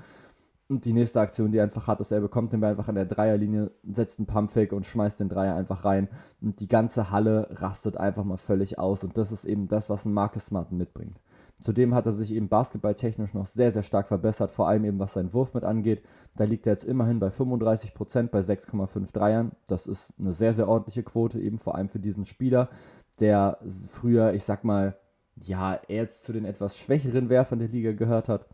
und 0.72 0.86
die 0.86 0.94
nächste 0.94 1.20
Aktion, 1.20 1.52
die 1.52 1.58
er 1.58 1.66
einfach 1.66 1.88
hat, 1.88 2.00
ist, 2.00 2.12
er 2.12 2.22
bekommt 2.22 2.54
den 2.54 2.62
Ball 2.62 2.72
einfach 2.72 2.88
an 2.88 2.96
der 2.96 3.06
Dreierlinie, 3.06 3.72
setzt 3.84 4.20
einen 4.20 4.26
Pumpfake 4.26 4.72
und 4.74 4.86
schmeißt 4.86 5.20
den 5.20 5.28
Dreier 5.28 5.56
einfach 5.56 5.84
rein. 5.84 6.08
Und 6.40 6.62
die 6.62 6.70
ganze 6.70 7.12
Halle 7.12 7.50
rastet 7.52 7.98
einfach 7.98 8.24
mal 8.24 8.38
völlig 8.38 8.80
aus. 8.80 9.04
Und 9.04 9.18
das 9.18 9.34
ist 9.34 9.44
eben 9.44 9.68
das, 9.68 9.90
was 9.90 10.06
ein 10.06 10.14
Marcus 10.14 10.46
Smart 10.46 10.72
mitbringt. 10.72 11.20
Zudem 11.60 11.94
hat 11.94 12.06
er 12.06 12.14
sich 12.14 12.32
eben 12.34 12.48
basketballtechnisch 12.48 13.34
noch 13.34 13.48
sehr, 13.48 13.74
sehr 13.74 13.84
stark 13.84 14.08
verbessert, 14.08 14.50
vor 14.50 14.70
allem 14.70 14.86
eben 14.86 14.98
was 14.98 15.14
seinen 15.14 15.34
Wurf 15.34 15.54
mit 15.54 15.66
angeht. 15.66 16.04
Da 16.38 16.46
liegt 16.46 16.66
er 16.66 16.74
jetzt 16.74 16.86
immerhin 16.86 17.20
bei 17.20 17.28
35% 17.28 18.30
bei 18.30 18.40
6,5 18.40 19.12
Dreiern. 19.12 19.52
Das 19.68 19.88
ist 19.88 20.14
eine 20.18 20.32
sehr, 20.32 20.54
sehr 20.54 20.70
ordentliche 20.70 21.04
Quote, 21.04 21.38
eben 21.40 21.60
vor 21.60 21.76
allem 21.76 21.90
für 21.90 22.00
diesen 22.00 22.26
Spieler, 22.26 22.70
der 23.20 23.58
früher, 23.92 24.34
ich 24.34 24.46
sag 24.46 24.64
mal, 24.64 24.96
ja, 25.36 25.74
er 25.90 26.04
jetzt 26.04 26.24
zu 26.24 26.32
den 26.32 26.46
etwas 26.46 26.78
schwächeren 26.78 27.28
Werfern 27.28 27.60
der 27.60 27.68
Liga 27.68 27.92
gehört 27.92 28.30
hat. 28.30 28.46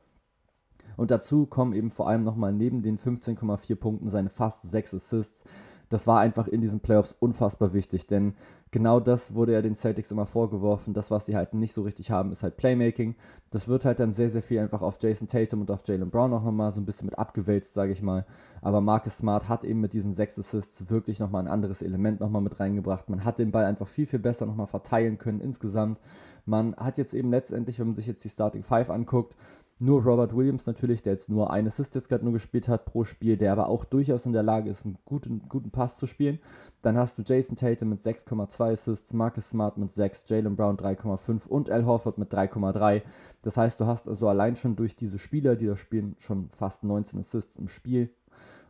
Und 0.97 1.11
dazu 1.11 1.45
kommen 1.45 1.73
eben 1.73 1.91
vor 1.91 2.09
allem 2.09 2.23
nochmal 2.23 2.51
neben 2.51 2.81
den 2.81 2.99
15,4 2.99 3.75
Punkten 3.75 4.09
seine 4.09 4.29
fast 4.29 4.69
6 4.69 4.95
Assists. 4.95 5.43
Das 5.89 6.05
war 6.05 6.19
einfach 6.19 6.47
in 6.47 6.59
diesen 6.59 6.81
Playoffs 6.81 7.15
unfassbar 7.17 7.71
wichtig, 7.71 8.07
denn 8.07 8.33
genau 8.71 8.99
das 8.99 9.33
wurde 9.33 9.53
ja 9.53 9.61
den 9.61 9.75
Celtics 9.75 10.11
immer 10.11 10.25
vorgeworfen. 10.25 10.93
Das, 10.93 11.09
was 11.11 11.25
sie 11.25 11.35
halt 11.37 11.53
nicht 11.53 11.73
so 11.73 11.83
richtig 11.83 12.11
haben, 12.11 12.33
ist 12.33 12.43
halt 12.43 12.57
Playmaking. 12.57 13.15
Das 13.51 13.69
wird 13.69 13.85
halt 13.85 14.01
dann 14.01 14.11
sehr, 14.11 14.29
sehr 14.29 14.43
viel 14.43 14.59
einfach 14.59 14.81
auf 14.81 14.97
Jason 15.01 15.29
Tatum 15.29 15.61
und 15.61 15.71
auf 15.71 15.87
Jalen 15.87 16.09
Brown 16.09 16.33
auch 16.33 16.43
nochmal 16.43 16.73
so 16.73 16.81
ein 16.81 16.85
bisschen 16.85 17.05
mit 17.05 17.17
abgewälzt, 17.17 17.73
sage 17.73 17.93
ich 17.93 18.01
mal. 18.01 18.25
Aber 18.61 18.81
Marcus 18.81 19.15
Smart 19.15 19.47
hat 19.47 19.63
eben 19.63 19.79
mit 19.79 19.93
diesen 19.93 20.13
6 20.13 20.39
Assists 20.39 20.89
wirklich 20.89 21.19
nochmal 21.19 21.43
ein 21.43 21.51
anderes 21.51 21.81
Element 21.81 22.19
nochmal 22.19 22.41
mit 22.41 22.59
reingebracht. 22.59 23.07
Man 23.07 23.23
hat 23.23 23.39
den 23.39 23.51
Ball 23.51 23.63
einfach 23.63 23.87
viel, 23.87 24.07
viel 24.07 24.19
besser 24.19 24.45
nochmal 24.45 24.67
verteilen 24.67 25.17
können 25.17 25.39
insgesamt. 25.39 25.99
Man 26.45 26.75
hat 26.75 26.97
jetzt 26.97 27.13
eben 27.13 27.29
letztendlich, 27.29 27.79
wenn 27.79 27.87
man 27.87 27.95
sich 27.95 28.07
jetzt 28.07 28.25
die 28.25 28.29
Starting 28.29 28.63
5 28.63 28.89
anguckt, 28.89 29.35
nur 29.79 30.03
Robert 30.03 30.35
Williams 30.35 30.65
natürlich, 30.65 31.03
der 31.03 31.13
jetzt 31.13 31.29
nur 31.29 31.51
eine 31.51 31.67
Assist 31.67 31.93
jetzt 31.95 32.09
gerade 32.09 32.23
nur 32.23 32.33
gespielt 32.33 32.67
hat 32.67 32.85
pro 32.85 33.03
Spiel, 33.03 33.37
der 33.37 33.51
aber 33.51 33.69
auch 33.69 33.85
durchaus 33.85 34.25
in 34.25 34.33
der 34.33 34.43
Lage 34.43 34.71
ist, 34.71 34.85
einen 34.85 34.97
guten, 35.05 35.47
guten 35.47 35.69
Pass 35.69 35.97
zu 35.97 36.07
spielen. 36.07 36.39
Dann 36.81 36.97
hast 36.97 37.17
du 37.17 37.23
Jason 37.23 37.55
Tatum 37.55 37.89
mit 37.89 37.99
6,2 37.99 38.73
Assists, 38.73 39.13
Marcus 39.13 39.49
Smart 39.49 39.77
mit 39.77 39.91
6, 39.91 40.25
Jalen 40.27 40.55
Brown 40.55 40.77
3,5 40.77 41.45
und 41.47 41.69
Al 41.69 41.85
Horford 41.85 42.17
mit 42.17 42.33
3,3. 42.33 43.01
Das 43.43 43.57
heißt, 43.57 43.79
du 43.79 43.85
hast 43.85 44.07
also 44.07 44.27
allein 44.27 44.55
schon 44.55 44.75
durch 44.75 44.95
diese 44.95 45.19
Spieler, 45.19 45.55
die 45.55 45.67
das 45.67 45.79
spielen, 45.79 46.15
schon 46.19 46.49
fast 46.57 46.83
19 46.83 47.19
Assists 47.19 47.55
im 47.57 47.67
Spiel. 47.67 48.09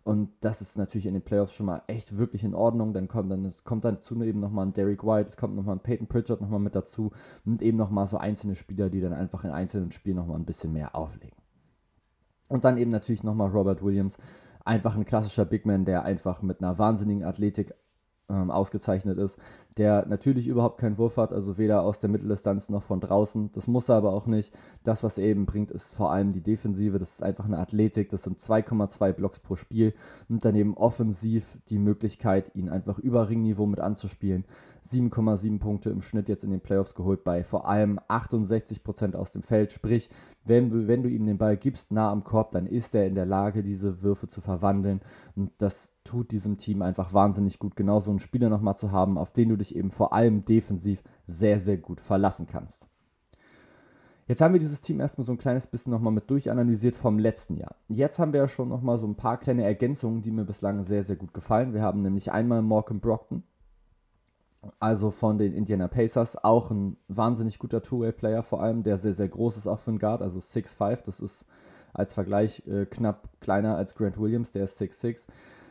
Und 0.07 0.29
das 0.39 0.61
ist 0.61 0.77
natürlich 0.77 1.05
in 1.05 1.15
den 1.15 1.21
Playoffs 1.21 1.53
schon 1.53 1.65
mal 1.65 1.81
echt 1.87 2.17
wirklich 2.17 2.45
in 2.45 2.55
Ordnung. 2.55 2.93
Dann 2.93 3.09
kommt 3.09 3.29
dann 3.29 3.53
kommt 3.65 3.83
dazu 3.83 4.23
eben 4.23 4.39
nochmal 4.39 4.65
ein 4.65 4.73
Derek 4.73 5.03
White, 5.03 5.27
es 5.27 5.35
kommt 5.35 5.53
nochmal 5.57 5.75
ein 5.75 5.81
Peyton 5.81 6.07
Pritchard 6.07 6.39
nochmal 6.39 6.61
mit 6.61 6.75
dazu 6.75 7.11
und 7.45 7.61
eben 7.61 7.77
nochmal 7.77 8.07
so 8.07 8.17
einzelne 8.17 8.55
Spieler, 8.55 8.89
die 8.89 9.01
dann 9.01 9.11
einfach 9.11 9.43
in 9.43 9.51
einzelnen 9.51 9.91
Spielen 9.91 10.15
nochmal 10.15 10.37
ein 10.37 10.45
bisschen 10.45 10.71
mehr 10.71 10.95
auflegen. 10.95 11.35
Und 12.47 12.63
dann 12.63 12.77
eben 12.77 12.89
natürlich 12.89 13.23
nochmal 13.23 13.49
Robert 13.49 13.83
Williams, 13.83 14.15
einfach 14.63 14.95
ein 14.95 15.03
klassischer 15.03 15.43
Big 15.43 15.65
Man, 15.65 15.83
der 15.83 16.05
einfach 16.05 16.41
mit 16.41 16.61
einer 16.61 16.77
wahnsinnigen 16.77 17.25
Athletik 17.25 17.73
ähm, 18.29 18.51
ausgezeichnet 18.51 19.17
ist, 19.17 19.37
der 19.77 20.05
natürlich 20.07 20.47
überhaupt 20.47 20.79
keinen 20.79 20.97
Wurf 20.97 21.17
hat, 21.17 21.31
also 21.31 21.57
weder 21.57 21.83
aus 21.83 21.99
der 21.99 22.09
Mitteldistanz 22.09 22.69
noch 22.69 22.83
von 22.83 22.99
draußen. 22.99 23.51
Das 23.53 23.67
muss 23.67 23.89
er 23.89 23.95
aber 23.95 24.11
auch 24.11 24.25
nicht. 24.25 24.53
Das, 24.83 25.03
was 25.03 25.17
er 25.17 25.25
eben 25.25 25.45
bringt, 25.45 25.71
ist 25.71 25.93
vor 25.93 26.11
allem 26.11 26.33
die 26.33 26.41
Defensive. 26.41 26.97
Das 26.99 27.11
ist 27.11 27.23
einfach 27.23 27.45
eine 27.45 27.59
Athletik. 27.59 28.09
Das 28.09 28.23
sind 28.23 28.39
2,2 28.39 29.13
Blocks 29.13 29.39
pro 29.39 29.55
Spiel 29.55 29.93
und 30.29 30.43
daneben 30.43 30.75
offensiv 30.75 31.45
die 31.69 31.77
Möglichkeit, 31.77 32.55
ihn 32.55 32.69
einfach 32.69 32.97
über 32.99 33.29
Ringniveau 33.29 33.65
mit 33.65 33.79
anzuspielen. 33.79 34.45
7,7 34.91 35.59
Punkte 35.59 35.89
im 35.89 36.01
Schnitt 36.01 36.29
jetzt 36.29 36.43
in 36.43 36.51
den 36.51 36.61
Playoffs 36.61 36.95
geholt 36.95 37.23
bei 37.23 37.43
vor 37.43 37.67
allem 37.67 37.99
68% 38.07 39.15
aus 39.15 39.31
dem 39.31 39.43
Feld. 39.43 39.71
Sprich, 39.71 40.09
wenn 40.45 40.69
du, 40.69 40.87
wenn 40.87 41.03
du 41.03 41.09
ihm 41.09 41.25
den 41.25 41.37
Ball 41.37 41.57
gibst 41.57 41.91
nah 41.91 42.09
am 42.09 42.23
Korb, 42.23 42.51
dann 42.51 42.65
ist 42.65 42.95
er 42.95 43.05
in 43.05 43.15
der 43.15 43.25
Lage, 43.25 43.63
diese 43.63 44.01
Würfe 44.01 44.27
zu 44.27 44.41
verwandeln. 44.41 45.01
Und 45.35 45.51
das 45.57 45.91
tut 46.07 46.31
diesem 46.31 46.57
Team 46.57 46.81
einfach 46.81 47.13
wahnsinnig 47.13 47.59
gut, 47.59 47.75
genau 47.75 47.99
so 47.99 48.09
einen 48.09 48.19
Spieler 48.19 48.49
nochmal 48.49 48.77
zu 48.77 48.91
haben, 48.91 49.17
auf 49.17 49.31
den 49.31 49.49
du 49.49 49.55
dich 49.57 49.75
eben 49.75 49.91
vor 49.91 50.13
allem 50.13 50.45
defensiv 50.45 51.03
sehr, 51.27 51.59
sehr 51.59 51.77
gut 51.77 52.01
verlassen 52.01 52.47
kannst. 52.47 52.87
Jetzt 54.27 54.41
haben 54.41 54.53
wir 54.53 54.59
dieses 54.59 54.81
Team 54.81 54.99
erstmal 54.99 55.25
so 55.25 55.31
ein 55.31 55.37
kleines 55.37 55.67
bisschen 55.67 55.91
nochmal 55.91 56.11
mit 56.11 56.29
durchanalysiert 56.29 56.95
vom 56.95 57.17
letzten 57.17 57.55
Jahr. 57.55 57.75
Jetzt 57.87 58.19
haben 58.19 58.33
wir 58.33 58.41
ja 58.41 58.47
schon 58.49 58.67
nochmal 58.67 58.97
so 58.97 59.07
ein 59.07 59.15
paar 59.15 59.37
kleine 59.37 59.63
Ergänzungen, 59.63 60.21
die 60.21 60.31
mir 60.31 60.43
bislang 60.43 60.83
sehr, 60.83 61.05
sehr 61.05 61.15
gut 61.15 61.33
gefallen. 61.33 61.73
Wir 61.73 61.81
haben 61.81 62.01
nämlich 62.01 62.31
einmal 62.31 62.61
Morgan 62.61 62.99
Brockton, 62.99 63.43
also 64.79 65.11
von 65.11 65.37
den 65.37 65.53
Indiana 65.53 65.87
Pacers, 65.87 66.43
auch 66.43 66.71
ein 66.71 66.97
wahnsinnig 67.07 67.57
guter 67.57 67.81
Two-Way-Player 67.81 68.43
vor 68.43 68.61
allem, 68.61 68.83
der 68.83 68.97
sehr, 68.97 69.13
sehr 69.13 69.29
groß 69.29 69.57
ist 69.57 69.67
auch 69.67 69.79
für 69.79 69.91
einen 69.91 69.99
Guard, 69.99 70.21
also 70.21 70.39
6'5, 70.39 70.99
das 71.05 71.21
ist 71.21 71.45
als 71.93 72.11
Vergleich 72.13 72.67
äh, 72.67 72.85
knapp 72.85 73.29
kleiner 73.39 73.77
als 73.77 73.95
Grant 73.95 74.19
Williams, 74.19 74.51
der 74.51 74.65
ist 74.65 74.79
6'6. 74.79 75.21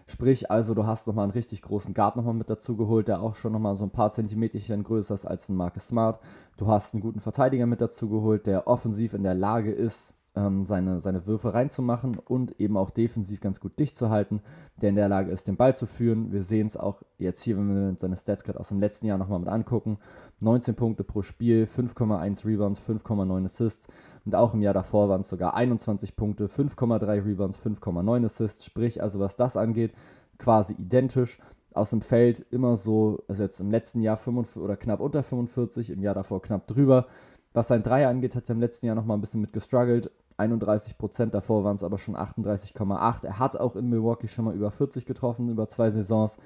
Sprich, 0.09 0.51
also 0.53 0.75
du 0.75 0.87
hast 0.87 1.09
nochmal 1.09 1.25
einen 1.25 1.33
richtig 1.33 1.63
großen 1.63 1.93
Guard 1.93 2.15
nochmal 2.15 2.35
mit 2.35 2.49
dazu 2.49 2.77
geholt, 2.77 3.09
der 3.09 3.21
auch 3.21 3.35
schon 3.35 3.53
nochmal 3.53 3.75
so 3.75 3.85
ein 3.85 3.91
paar 3.91 4.13
Zentimeterchen 4.13 4.85
größer 4.85 5.15
ist 5.15 5.25
als 5.25 5.49
ein 5.49 5.57
Marcus 5.57 5.89
Smart. 5.89 6.21
Du 6.57 6.69
hast 6.69 6.95
einen 6.95 7.03
guten 7.03 7.21
Verteidiger 7.21 7.67
mit 7.67 7.81
dazu 7.81 8.09
geholt, 8.09 8.47
der 8.47 8.69
offensiv 8.69 9.15
in 9.15 9.25
der 9.25 9.35
Lage 9.35 9.73
ist, 9.73 10.15
ähm, 10.37 10.65
seine, 10.65 11.01
seine 11.01 11.27
Würfe 11.27 11.55
reinzumachen 11.55 12.19
und 12.25 12.61
eben 12.61 12.77
auch 12.77 12.91
defensiv 12.91 13.41
ganz 13.41 13.59
gut 13.59 13.79
dicht 13.81 13.97
zu 13.97 14.09
halten, 14.11 14.43
der 14.81 14.91
in 14.91 14.95
der 14.95 15.09
Lage 15.09 15.33
ist, 15.33 15.49
den 15.49 15.57
Ball 15.57 15.75
zu 15.75 15.87
führen. 15.87 16.31
Wir 16.31 16.45
sehen 16.45 16.69
es 16.69 16.77
auch 16.77 17.03
jetzt 17.19 17.43
hier, 17.43 17.57
wenn 17.57 17.69
wir 17.69 17.97
seine 17.99 18.17
Stats 18.17 18.45
gerade 18.45 18.61
aus 18.61 18.69
dem 18.69 18.79
letzten 18.79 19.07
Jahr 19.07 19.19
nochmal 19.19 19.41
mit 19.41 19.49
angucken. 19.49 19.99
19 20.39 20.77
Punkte 20.77 21.03
pro 21.03 21.23
Spiel, 21.23 21.67
5,1 21.67 22.45
Rebounds, 22.45 22.81
5,9 22.81 23.47
Assists. 23.47 23.89
Und 24.27 24.35
auch 24.35 24.55
im 24.55 24.61
Jahr 24.61 24.75
davor 24.75 25.09
waren 25.09 25.21
es 25.21 25.29
sogar 25.29 25.55
21 25.55 26.17
Punkte, 26.17 26.49
5,3 26.49 27.25
Rebounds, 27.25 27.59
5,9 27.61 28.27
Assists. 28.27 28.65
Sprich, 28.65 29.01
also 29.01 29.21
was 29.21 29.37
das 29.37 29.57
angeht, 29.57 29.95
quasi 30.39 30.75
identisch. 30.75 31.39
Aus 31.73 31.91
dem 31.91 32.01
Feld 32.01 32.45
immer 32.51 32.77
so, 32.77 33.23
also 33.29 33.43
jetzt 33.43 33.61
im 33.61 33.71
letzten 33.71 34.03
Jahr 34.03 34.17
45 34.17 34.61
oder 34.61 34.77
knapp 34.77 34.99
unter 35.01 35.23
45, 35.23 35.91
im 35.91 36.03
Jahr 36.03 36.15
davor 36.15 36.43
knapp 36.43 36.67
drüber. 36.67 37.07
Was 37.53 37.69
sein 37.69 37.83
Dreier 37.83 38.09
angeht, 38.09 38.35
hat 38.35 38.49
er 38.49 38.55
im 38.55 38.61
letzten 38.61 38.87
Jahr 38.87 38.97
nochmal 38.97 39.17
ein 39.17 39.21
bisschen 39.21 39.43
mit 39.43 39.53
gestruggelt. 39.53 40.11
31 40.39 40.99
Prozent, 40.99 41.33
davor 41.33 41.65
waren 41.65 41.77
es 41.77 41.85
aber 41.85 41.99
schon 41.99 42.17
38,8. 42.17 43.25
Er 43.25 43.39
hat 43.39 43.59
auch 43.59 43.77
in 43.77 43.89
Milwaukee 43.89 44.29
schon 44.29 44.47
mal 44.47 44.55
über 44.55 44.71
40 44.71 45.07
getroffen, 45.07 45.49
über 45.51 45.69
zwei 45.69 45.91
Saisons. 45.91 46.37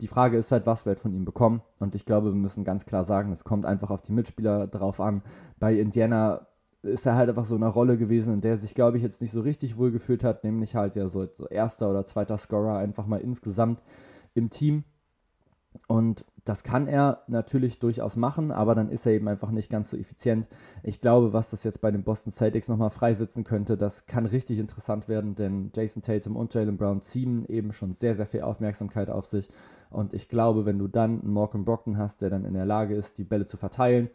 Die 0.00 0.08
Frage 0.08 0.38
ist 0.38 0.50
halt, 0.50 0.66
was 0.66 0.86
wir 0.86 0.90
halt 0.90 1.00
von 1.00 1.12
ihm 1.12 1.26
bekommen. 1.26 1.60
Und 1.78 1.94
ich 1.94 2.06
glaube, 2.06 2.28
wir 2.28 2.34
müssen 2.34 2.64
ganz 2.64 2.86
klar 2.86 3.04
sagen, 3.04 3.32
es 3.32 3.44
kommt 3.44 3.66
einfach 3.66 3.90
auf 3.90 4.02
die 4.02 4.12
Mitspieler 4.12 4.66
drauf 4.66 5.00
an. 5.00 5.22
Bei 5.58 5.74
Indiana 5.74 6.46
ist 6.82 7.06
er 7.06 7.14
halt 7.14 7.28
einfach 7.28 7.44
so 7.44 7.54
eine 7.54 7.68
Rolle 7.68 7.98
gewesen, 7.98 8.32
in 8.32 8.40
der 8.40 8.52
er 8.52 8.58
sich, 8.58 8.74
glaube 8.74 8.96
ich, 8.96 9.02
jetzt 9.02 9.20
nicht 9.20 9.32
so 9.32 9.40
richtig 9.40 9.76
wohlgefühlt 9.76 10.24
hat, 10.24 10.44
nämlich 10.44 10.74
halt 10.74 10.96
ja 10.96 11.08
so, 11.08 11.26
so 11.26 11.46
erster 11.46 11.90
oder 11.90 12.04
zweiter 12.06 12.38
Scorer 12.38 12.78
einfach 12.78 13.06
mal 13.06 13.20
insgesamt 13.20 13.82
im 14.34 14.50
Team. 14.50 14.84
Und 15.86 16.24
das 16.44 16.64
kann 16.64 16.88
er 16.88 17.22
natürlich 17.28 17.78
durchaus 17.78 18.16
machen, 18.16 18.50
aber 18.50 18.74
dann 18.74 18.88
ist 18.88 19.06
er 19.06 19.12
eben 19.12 19.28
einfach 19.28 19.50
nicht 19.50 19.70
ganz 19.70 19.90
so 19.90 19.96
effizient. 19.96 20.46
Ich 20.82 21.00
glaube, 21.00 21.32
was 21.32 21.50
das 21.50 21.62
jetzt 21.64 21.80
bei 21.80 21.90
den 21.90 22.02
Boston 22.02 22.32
Celtics 22.32 22.68
nochmal 22.68 22.90
freisetzen 22.90 23.44
könnte, 23.44 23.76
das 23.76 24.06
kann 24.06 24.26
richtig 24.26 24.58
interessant 24.58 25.08
werden, 25.08 25.34
denn 25.34 25.70
Jason 25.74 26.02
Tatum 26.02 26.36
und 26.36 26.52
Jalen 26.54 26.76
Brown 26.76 27.02
ziehen 27.02 27.44
eben 27.46 27.72
schon 27.72 27.92
sehr, 27.92 28.14
sehr 28.14 28.26
viel 28.26 28.40
Aufmerksamkeit 28.40 29.10
auf 29.10 29.26
sich. 29.26 29.48
Und 29.90 30.14
ich 30.14 30.28
glaube, 30.28 30.64
wenn 30.64 30.78
du 30.78 30.88
dann 30.88 31.20
einen 31.20 31.32
Morgan 31.32 31.64
Brockton 31.64 31.98
hast, 31.98 32.22
der 32.22 32.30
dann 32.30 32.44
in 32.44 32.54
der 32.54 32.66
Lage 32.66 32.94
ist, 32.94 33.18
die 33.18 33.24
Bälle 33.24 33.46
zu 33.46 33.56
verteilen, 33.56 34.08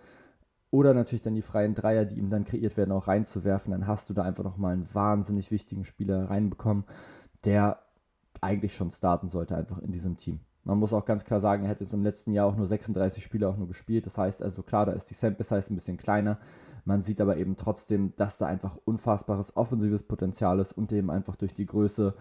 oder 0.75 0.93
natürlich 0.93 1.21
dann 1.21 1.35
die 1.35 1.41
freien 1.41 1.73
Dreier, 1.73 2.03
die 2.03 2.19
ihm 2.19 2.29
dann 2.29 2.43
kreiert 2.43 2.75
werden, 2.75 2.91
auch 2.91 3.07
reinzuwerfen, 3.07 3.71
dann 3.71 3.87
hast 3.87 4.09
du 4.09 4.13
da 4.13 4.23
einfach 4.23 4.43
nochmal 4.43 4.73
einen 4.73 4.89
wahnsinnig 4.91 5.49
wichtigen 5.49 5.85
Spieler 5.85 6.29
reinbekommen, 6.29 6.83
der 7.45 7.79
eigentlich 8.41 8.75
schon 8.75 8.91
starten 8.91 9.29
sollte, 9.29 9.55
einfach 9.55 9.79
in 9.79 9.93
diesem 9.93 10.17
Team. 10.17 10.41
Man 10.65 10.77
muss 10.77 10.91
auch 10.91 11.05
ganz 11.05 11.23
klar 11.23 11.39
sagen, 11.39 11.63
er 11.63 11.69
hat 11.69 11.79
jetzt 11.79 11.93
im 11.93 12.03
letzten 12.03 12.33
Jahr 12.33 12.47
auch 12.47 12.57
nur 12.57 12.67
36 12.67 13.23
Spiele 13.23 13.47
auch 13.47 13.55
nur 13.55 13.69
gespielt. 13.69 14.05
Das 14.05 14.17
heißt 14.17 14.43
also 14.43 14.63
klar, 14.63 14.85
da 14.85 14.91
ist 14.91 15.09
die 15.09 15.13
Sample 15.13 15.45
Size 15.45 15.65
ein 15.69 15.75
bisschen 15.75 15.97
kleiner. 15.97 16.39
Man 16.83 17.03
sieht 17.03 17.21
aber 17.21 17.37
eben 17.37 17.55
trotzdem, 17.55 18.13
dass 18.17 18.37
da 18.37 18.47
einfach 18.47 18.75
unfassbares 18.83 19.55
offensives 19.55 20.03
Potenzial 20.03 20.59
ist 20.59 20.73
und 20.73 20.91
eben 20.91 21.09
einfach 21.09 21.37
durch 21.37 21.53
die 21.53 21.65
Größe 21.65 22.15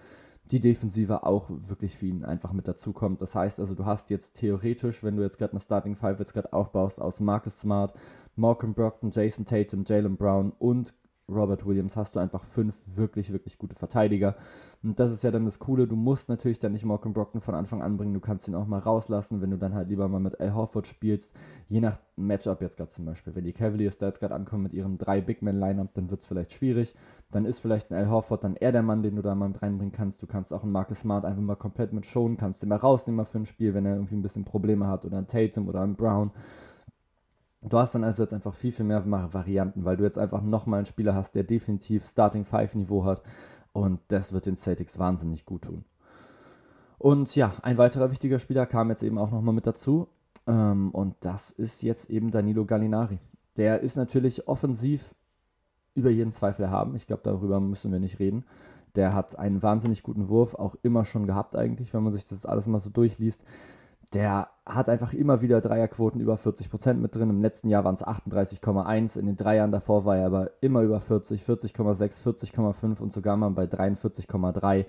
die 0.51 0.61
Defensive 0.61 1.25
auch 1.25 1.49
wirklich 1.49 1.97
für 1.97 2.07
ihn 2.07 2.25
einfach 2.25 2.53
mit 2.53 2.69
dazukommt. 2.69 3.23
Das 3.23 3.35
heißt 3.35 3.61
also, 3.61 3.75
du 3.75 3.87
hast 3.87 4.11
jetzt 4.11 4.37
theoretisch, 4.37 5.03
wenn 5.03 5.17
du 5.17 5.23
jetzt 5.23 5.39
gerade 5.39 5.53
eine 5.53 5.61
Starting 5.61 5.97
Five 5.97 6.19
jetzt 6.19 6.35
gerade 6.35 6.53
aufbaust 6.53 7.01
aus 7.01 7.21
Marcus 7.21 7.61
Smart, 7.61 7.95
Malcolm 8.37 8.75
Brockton, 8.75 9.11
Jason 9.11 9.45
Tatum, 9.45 9.85
Jalen 9.87 10.17
Brown 10.17 10.53
und 10.59 10.95
Robert 11.29 11.65
Williams 11.65 11.97
hast 11.97 12.17
du 12.17 12.21
einfach 12.21 12.45
fünf 12.45 12.75
wirklich, 12.87 13.33
wirklich 13.33 13.57
gute 13.57 13.75
Verteidiger. 13.75 14.37
Und 14.83 15.01
das 15.01 15.11
ist 15.11 15.25
ja 15.25 15.31
dann 15.31 15.47
das 15.47 15.59
Coole, 15.59 15.87
du 15.87 15.97
musst 15.97 16.29
natürlich 16.29 16.59
dann 16.59 16.73
nicht 16.73 16.85
Malcolm 16.85 17.15
Brockton 17.15 17.41
von 17.41 17.55
Anfang 17.55 17.81
an 17.81 17.97
bringen, 17.97 18.13
du 18.13 18.21
kannst 18.21 18.47
ihn 18.47 18.55
auch 18.55 18.67
mal 18.67 18.81
rauslassen, 18.81 19.41
wenn 19.41 19.51
du 19.51 19.57
dann 19.57 19.73
halt 19.73 19.89
lieber 19.89 20.07
mal 20.09 20.21
mit 20.21 20.39
Al 20.41 20.55
Horford 20.55 20.87
spielst, 20.87 21.33
je 21.69 21.81
nach 21.81 21.99
Matchup 22.17 22.61
jetzt 22.61 22.77
gerade 22.77 22.91
zum 22.91 23.07
Beispiel. 23.07 23.35
Wenn 23.35 23.45
die 23.45 23.55
Cavaliers 23.55 23.97
da 23.97 24.09
jetzt 24.09 24.21
gerade 24.21 24.35
ankommen 24.35 24.65
mit 24.65 24.75
ihrem 24.75 24.99
drei 24.99 25.23
Big 25.23 25.41
Man 25.41 25.59
Lineup, 25.59 25.95
dann 25.95 26.11
wird 26.11 26.21
es 26.21 26.27
vielleicht 26.27 26.53
schwierig. 26.53 26.95
Dann 27.31 27.47
ist 27.47 27.59
vielleicht 27.59 27.91
ein 27.91 27.95
Al 27.97 28.11
Horford 28.11 28.45
dann 28.45 28.57
eher 28.57 28.73
der 28.73 28.83
Mann, 28.83 29.03
den 29.03 29.17
du 29.17 29.23
da 29.23 29.35
mal 29.35 29.49
mit 29.49 29.63
reinbringen 29.63 29.95
kannst. 29.95 30.23
Du 30.23 30.27
kannst 30.27 30.53
auch 30.53 30.63
einen 30.63 30.73
Marcus 30.73 31.01
Smart 31.01 31.25
einfach 31.25 31.43
mal 31.43 31.57
komplett 31.57 31.95
mit 31.95 32.05
schonen, 32.05 32.37
kannst 32.37 32.61
den 32.61 32.69
mal 32.69 32.77
rausnehmen 32.77 33.17
mal 33.17 33.25
für 33.25 33.39
ein 33.39 33.47
Spiel, 33.47 33.73
wenn 33.73 33.87
er 33.87 33.95
irgendwie 33.95 34.17
ein 34.17 34.23
bisschen 34.23 34.45
Probleme 34.45 34.87
hat 34.87 35.07
oder 35.07 35.17
ein 35.17 35.27
Tatum 35.27 35.69
oder 35.69 35.81
ein 35.81 35.97
Brown. 35.97 36.31
Du 37.67 37.79
hast 37.79 37.95
dann 37.95 38.05
also 38.05 38.23
jetzt 38.23 38.35
einfach 38.35 38.55
viel, 38.55 38.73
viel 38.73 38.85
mehr 38.85 39.03
Varianten, 39.07 39.85
weil 39.85 39.97
du 39.97 40.05
jetzt 40.05 40.19
einfach 40.19 40.43
nochmal 40.43 40.79
einen 40.79 40.87
Spieler 40.87 41.15
hast, 41.15 41.35
der 41.35 41.45
definitiv 41.45 42.07
Starting 42.07 42.45
5 42.45 42.75
Niveau 42.75 43.05
hat 43.05 43.23
und 43.73 44.01
das 44.09 44.33
wird 44.33 44.47
den 44.47 44.57
Celtics 44.57 44.99
wahnsinnig 44.99 45.47
gut 45.47 45.63
tun. 45.63 45.85
Und 46.99 47.35
ja, 47.35 47.55
ein 47.63 47.79
weiterer 47.79 48.11
wichtiger 48.11 48.39
Spieler 48.39 48.67
kam 48.67 48.91
jetzt 48.91 49.03
eben 49.03 49.19
auch 49.19 49.31
nochmal 49.31 49.55
mit 49.55 49.67
dazu 49.67 50.09
ähm, 50.47 50.91
und 50.91 51.17
das 51.21 51.51
ist 51.51 51.83
jetzt 51.83 52.11
eben 52.11 52.31
Danilo 52.31 52.67
Gallinari. 52.67 53.19
Der 53.57 53.81
ist 53.81 53.97
natürlich 53.97 54.47
offensiv 54.47 55.15
über 55.95 56.11
jeden 56.11 56.33
Zweifel 56.33 56.71
haben. 56.71 56.97
Ich 56.97 57.07
glaube, 57.07 57.23
darüber 57.25 57.61
müssen 57.61 57.93
wir 57.93 58.01
nicht 58.01 58.19
reden. 58.19 58.45
Der 58.95 59.15
hat 59.15 59.39
einen 59.39 59.63
wahnsinnig 59.63 60.03
guten 60.03 60.29
Wurf, 60.29 60.55
auch 60.55 60.77
immer 60.83 61.05
schon 61.05 61.27
gehabt 61.27 61.57
eigentlich, 61.57 61.95
wenn 61.95 62.03
man 62.03 62.13
sich 62.13 62.27
das 62.27 62.47
alles 62.47 62.67
mal 62.67 62.81
so 62.81 62.91
durchliest 62.91 63.43
der 64.15 64.49
hat 64.65 64.89
einfach 64.89 65.13
immer 65.13 65.43
wieder 65.43 65.61
Dreierquoten 65.61 66.21
über 66.21 66.37
40% 66.37 66.95
mit 66.95 67.15
drin. 67.15 67.31
Im 67.31 67.43
letzten 67.43 67.69
Jahr 67.69 67.85
waren 67.85 67.97
es 67.97 68.05
38,1. 68.05 69.19
In 69.19 69.27
den 69.27 69.37
drei 69.37 69.57
Jahren 69.57 69.73
davor 69.73 70.05
war 70.05 70.17
er 70.17 70.27
aber 70.27 70.51
immer 70.61 70.83
über 70.83 71.01
40, 71.01 71.43
40,6, 71.43 72.23
40,5 72.23 73.01
und 73.01 73.13
sogar 73.13 73.37
mal 73.37 73.51
bei 73.51 73.65
43,3. 73.65 74.87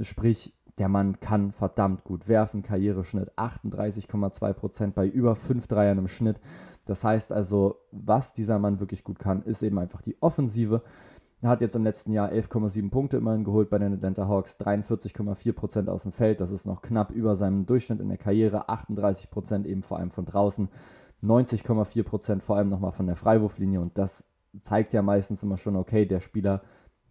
Sprich, 0.00 0.54
der 0.78 0.88
Mann 0.88 1.18
kann 1.20 1.52
verdammt 1.52 2.04
gut 2.04 2.28
werfen. 2.28 2.62
Karriereschnitt 2.62 3.32
38,2% 3.36 4.92
bei 4.92 5.06
über 5.06 5.34
5 5.34 5.66
Dreiern 5.66 5.98
im 5.98 6.08
Schnitt. 6.08 6.40
Das 6.86 7.04
heißt 7.04 7.32
also, 7.32 7.76
was 7.90 8.32
dieser 8.32 8.58
Mann 8.58 8.80
wirklich 8.80 9.04
gut 9.04 9.18
kann, 9.18 9.42
ist 9.42 9.62
eben 9.62 9.78
einfach 9.78 10.00
die 10.00 10.16
Offensive. 10.22 10.82
Er 11.40 11.50
hat 11.50 11.60
jetzt 11.60 11.76
im 11.76 11.84
letzten 11.84 12.12
Jahr 12.12 12.32
11,7 12.32 12.90
Punkte 12.90 13.16
immerhin 13.16 13.44
geholt 13.44 13.70
bei 13.70 13.78
den 13.78 13.94
Atlanta 13.94 14.26
Hawks, 14.26 14.56
43,4% 14.58 15.88
aus 15.88 16.02
dem 16.02 16.10
Feld. 16.10 16.40
Das 16.40 16.50
ist 16.50 16.66
noch 16.66 16.82
knapp 16.82 17.12
über 17.12 17.36
seinem 17.36 17.64
Durchschnitt 17.64 18.00
in 18.00 18.08
der 18.08 18.18
Karriere, 18.18 18.68
38% 18.68 19.64
eben 19.64 19.82
vor 19.84 19.98
allem 19.98 20.10
von 20.10 20.24
draußen, 20.24 20.68
90,4% 21.22 22.40
vor 22.40 22.56
allem 22.56 22.68
nochmal 22.68 22.90
von 22.90 23.06
der 23.06 23.14
Freiwurflinie. 23.14 23.80
Und 23.80 23.96
das 23.96 24.24
zeigt 24.62 24.92
ja 24.92 25.02
meistens 25.02 25.42
immer 25.44 25.58
schon, 25.58 25.76
okay, 25.76 26.06
der 26.06 26.18
Spieler 26.18 26.62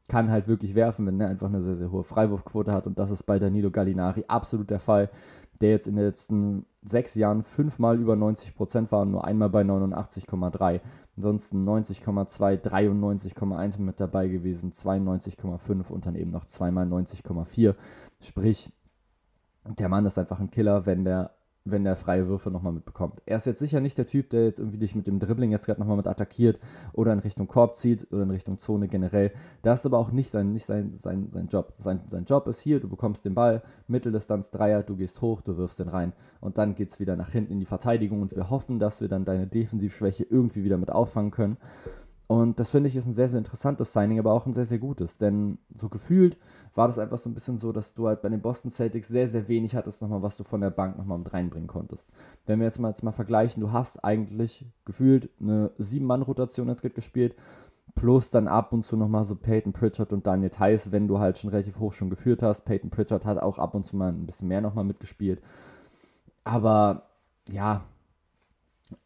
kann 0.09 0.29
halt 0.29 0.49
wirklich 0.49 0.75
werfen, 0.75 1.05
wenn 1.05 1.21
er 1.21 1.29
einfach 1.29 1.47
eine 1.47 1.61
sehr, 1.61 1.77
sehr 1.77 1.91
hohe 1.91 2.03
Freiwurfquote 2.03 2.73
hat. 2.73 2.85
Und 2.85 2.99
das 2.99 3.11
ist 3.11 3.23
bei 3.23 3.39
Danilo 3.39 3.71
Gallinari 3.71 4.25
absolut 4.27 4.69
der 4.69 4.79
Fall, 4.79 5.09
der 5.61 5.71
jetzt 5.71 5.87
in 5.87 5.95
den 5.95 6.05
letzten 6.05 6.65
sechs 6.81 7.15
Jahren 7.15 7.43
fünfmal 7.43 7.99
über 7.99 8.13
90% 8.13 8.91
war 8.91 9.01
und 9.01 9.11
nur 9.11 9.25
einmal 9.25 9.49
bei 9.49 9.61
89,3. 9.61 10.81
Ansonsten 11.15 11.67
90,2, 11.67 12.61
93,1 12.61 13.79
mit 13.79 13.99
dabei 13.99 14.27
gewesen, 14.27 14.71
92,5 14.71 15.89
und 15.89 16.05
dann 16.05 16.15
eben 16.15 16.31
noch 16.31 16.45
zweimal 16.45 16.85
90,4. 16.85 17.75
Sprich, 18.21 18.71
der 19.65 19.89
Mann 19.89 20.05
ist 20.05 20.17
einfach 20.17 20.39
ein 20.39 20.51
Killer, 20.51 20.85
wenn 20.85 21.03
der 21.03 21.31
wenn 21.71 21.83
der 21.83 21.95
freie 21.95 22.27
Würfe 22.27 22.51
nochmal 22.51 22.73
mitbekommt. 22.73 23.21
Er 23.25 23.37
ist 23.37 23.45
jetzt 23.45 23.59
sicher 23.59 23.79
nicht 23.79 23.97
der 23.97 24.07
Typ, 24.07 24.29
der 24.29 24.45
jetzt 24.45 24.59
irgendwie 24.59 24.77
dich 24.77 24.95
mit 24.95 25.07
dem 25.07 25.19
Dribbling 25.19 25.51
jetzt 25.51 25.65
gerade 25.65 25.79
nochmal 25.79 25.97
mit 25.97 26.07
attackiert 26.07 26.59
oder 26.93 27.13
in 27.13 27.19
Richtung 27.19 27.47
Korb 27.47 27.75
zieht 27.75 28.11
oder 28.11 28.23
in 28.23 28.31
Richtung 28.31 28.57
Zone 28.59 28.87
generell. 28.87 29.31
Das 29.61 29.79
ist 29.79 29.85
aber 29.85 29.97
auch 29.97 30.11
nicht 30.11 30.31
sein, 30.31 30.53
nicht 30.53 30.65
sein, 30.65 30.99
sein, 31.03 31.29
sein 31.31 31.47
Job. 31.47 31.73
Sein, 31.79 32.01
sein 32.09 32.25
Job 32.25 32.47
ist 32.47 32.59
hier, 32.59 32.79
du 32.79 32.89
bekommst 32.89 33.25
den 33.25 33.35
Ball, 33.35 33.61
Mitteldistanz, 33.87 34.49
Dreier, 34.49 34.83
du 34.83 34.95
gehst 34.95 35.21
hoch, 35.21 35.41
du 35.41 35.57
wirfst 35.57 35.79
den 35.79 35.89
rein 35.89 36.13
und 36.39 36.57
dann 36.57 36.75
geht 36.75 36.91
es 36.91 36.99
wieder 36.99 37.15
nach 37.15 37.29
hinten 37.29 37.53
in 37.53 37.59
die 37.59 37.65
Verteidigung 37.65 38.21
und 38.21 38.35
wir 38.35 38.49
hoffen, 38.49 38.79
dass 38.79 39.01
wir 39.01 39.07
dann 39.07 39.25
deine 39.25 39.47
Defensivschwäche 39.47 40.25
irgendwie 40.29 40.63
wieder 40.63 40.77
mit 40.77 40.91
auffangen 40.91 41.31
können. 41.31 41.57
Und 42.27 42.59
das 42.59 42.69
finde 42.69 42.89
ich 42.89 42.95
ist 42.95 43.05
ein 43.05 43.13
sehr, 43.13 43.29
sehr 43.29 43.37
interessantes 43.37 43.93
Signing, 43.93 44.19
aber 44.19 44.33
auch 44.33 44.45
ein 44.45 44.53
sehr, 44.53 44.65
sehr 44.65 44.79
gutes. 44.79 45.17
Denn 45.17 45.57
so 45.79 45.87
gefühlt 45.87 46.37
war 46.75 46.87
das 46.87 46.99
einfach 46.99 47.17
so 47.17 47.29
ein 47.29 47.33
bisschen 47.33 47.57
so, 47.57 47.71
dass 47.71 47.93
du 47.93 48.07
halt 48.07 48.21
bei 48.21 48.29
den 48.29 48.41
Boston 48.41 48.71
Celtics 48.71 49.07
sehr, 49.07 49.29
sehr 49.29 49.47
wenig 49.47 49.75
hattest, 49.75 50.01
nochmal, 50.01 50.21
was 50.21 50.35
du 50.35 50.43
von 50.43 50.61
der 50.61 50.69
Bank 50.69 50.97
nochmal 50.97 51.17
mit 51.17 51.33
reinbringen 51.33 51.67
konntest. 51.67 52.07
Wenn 52.45 52.59
wir 52.59 52.67
jetzt 52.67 52.79
mal, 52.79 52.89
jetzt 52.89 53.01
mal 53.01 53.13
vergleichen, 53.13 53.61
du 53.61 53.71
hast 53.71 54.03
eigentlich 54.03 54.65
gefühlt 54.85 55.29
eine 55.39 55.71
Sieben-Mann-Rotation 55.77 56.67
jetzt 56.67 56.83
gespielt, 56.83 57.33
plus 57.95 58.29
dann 58.29 58.47
ab 58.47 58.73
und 58.73 58.85
zu 58.85 58.97
nochmal 58.97 59.25
so 59.25 59.35
Peyton 59.35 59.73
Pritchard 59.73 60.13
und 60.13 60.27
Daniel 60.27 60.49
Theiss, 60.49 60.91
wenn 60.91 61.07
du 61.07 61.19
halt 61.19 61.37
schon 61.37 61.49
relativ 61.49 61.79
hoch 61.79 61.93
schon 61.93 62.09
geführt 62.09 62.43
hast. 62.43 62.65
Peyton 62.65 62.89
Pritchard 62.89 63.25
hat 63.25 63.39
auch 63.39 63.57
ab 63.57 63.73
und 63.73 63.87
zu 63.87 63.95
mal 63.95 64.09
ein 64.09 64.25
bisschen 64.25 64.49
mehr 64.49 64.61
nochmal 64.61 64.83
mitgespielt. 64.83 65.41
Aber 66.43 67.03
ja, 67.49 67.85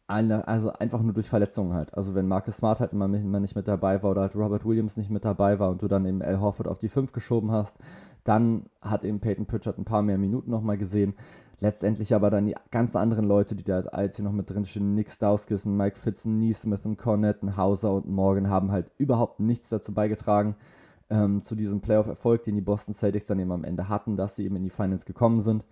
eine, 0.06 0.46
also 0.48 0.72
einfach 0.72 1.02
nur 1.02 1.12
durch 1.12 1.28
Verletzungen 1.28 1.74
halt. 1.74 1.94
Also 1.94 2.14
wenn 2.14 2.28
Marcus 2.28 2.56
Smart 2.56 2.80
halt 2.80 2.92
immer, 2.92 3.06
immer 3.06 3.40
nicht 3.40 3.56
mit 3.56 3.68
dabei 3.68 4.02
war 4.02 4.10
oder 4.10 4.22
halt 4.22 4.36
Robert 4.36 4.64
Williams 4.64 4.96
nicht 4.96 5.10
mit 5.10 5.24
dabei 5.24 5.58
war 5.58 5.70
und 5.70 5.82
du 5.82 5.88
dann 5.88 6.06
eben 6.06 6.22
Al 6.22 6.40
Horford 6.40 6.68
auf 6.68 6.78
die 6.78 6.88
5 6.88 7.12
geschoben 7.12 7.50
hast, 7.50 7.76
dann 8.24 8.66
hat 8.80 9.04
eben 9.04 9.20
Peyton 9.20 9.46
Pritchard 9.46 9.78
ein 9.78 9.84
paar 9.84 10.02
mehr 10.02 10.18
Minuten 10.18 10.50
nochmal 10.50 10.78
gesehen. 10.78 11.14
Letztendlich 11.60 12.14
aber 12.14 12.30
dann 12.30 12.46
die 12.46 12.56
ganzen 12.72 12.96
anderen 12.96 13.24
Leute, 13.24 13.54
die 13.54 13.62
da 13.62 13.80
als 13.80 14.16
hier 14.16 14.24
noch 14.24 14.32
mit 14.32 14.50
drin 14.50 14.64
stehen, 14.64 14.94
Nick 14.94 15.10
Stauskas, 15.10 15.64
Mike 15.64 15.96
Fitzen, 15.96 16.38
Neesmith 16.38 16.84
und 16.84 16.98
Cornett, 16.98 17.38
Hauser 17.56 17.92
und 17.92 18.08
Morgan, 18.08 18.50
haben 18.50 18.72
halt 18.72 18.90
überhaupt 18.98 19.38
nichts 19.38 19.68
dazu 19.68 19.94
beigetragen, 19.94 20.56
ähm, 21.08 21.42
zu 21.42 21.54
diesem 21.54 21.80
Playoff-Erfolg, 21.80 22.42
den 22.44 22.56
die 22.56 22.62
Boston 22.62 22.94
Celtics 22.94 23.26
dann 23.26 23.38
eben 23.38 23.52
am 23.52 23.64
Ende 23.64 23.88
hatten, 23.88 24.16
dass 24.16 24.34
sie 24.34 24.44
eben 24.44 24.56
in 24.56 24.64
die 24.64 24.70
Finals 24.70 25.04
gekommen 25.04 25.42
sind. 25.42 25.62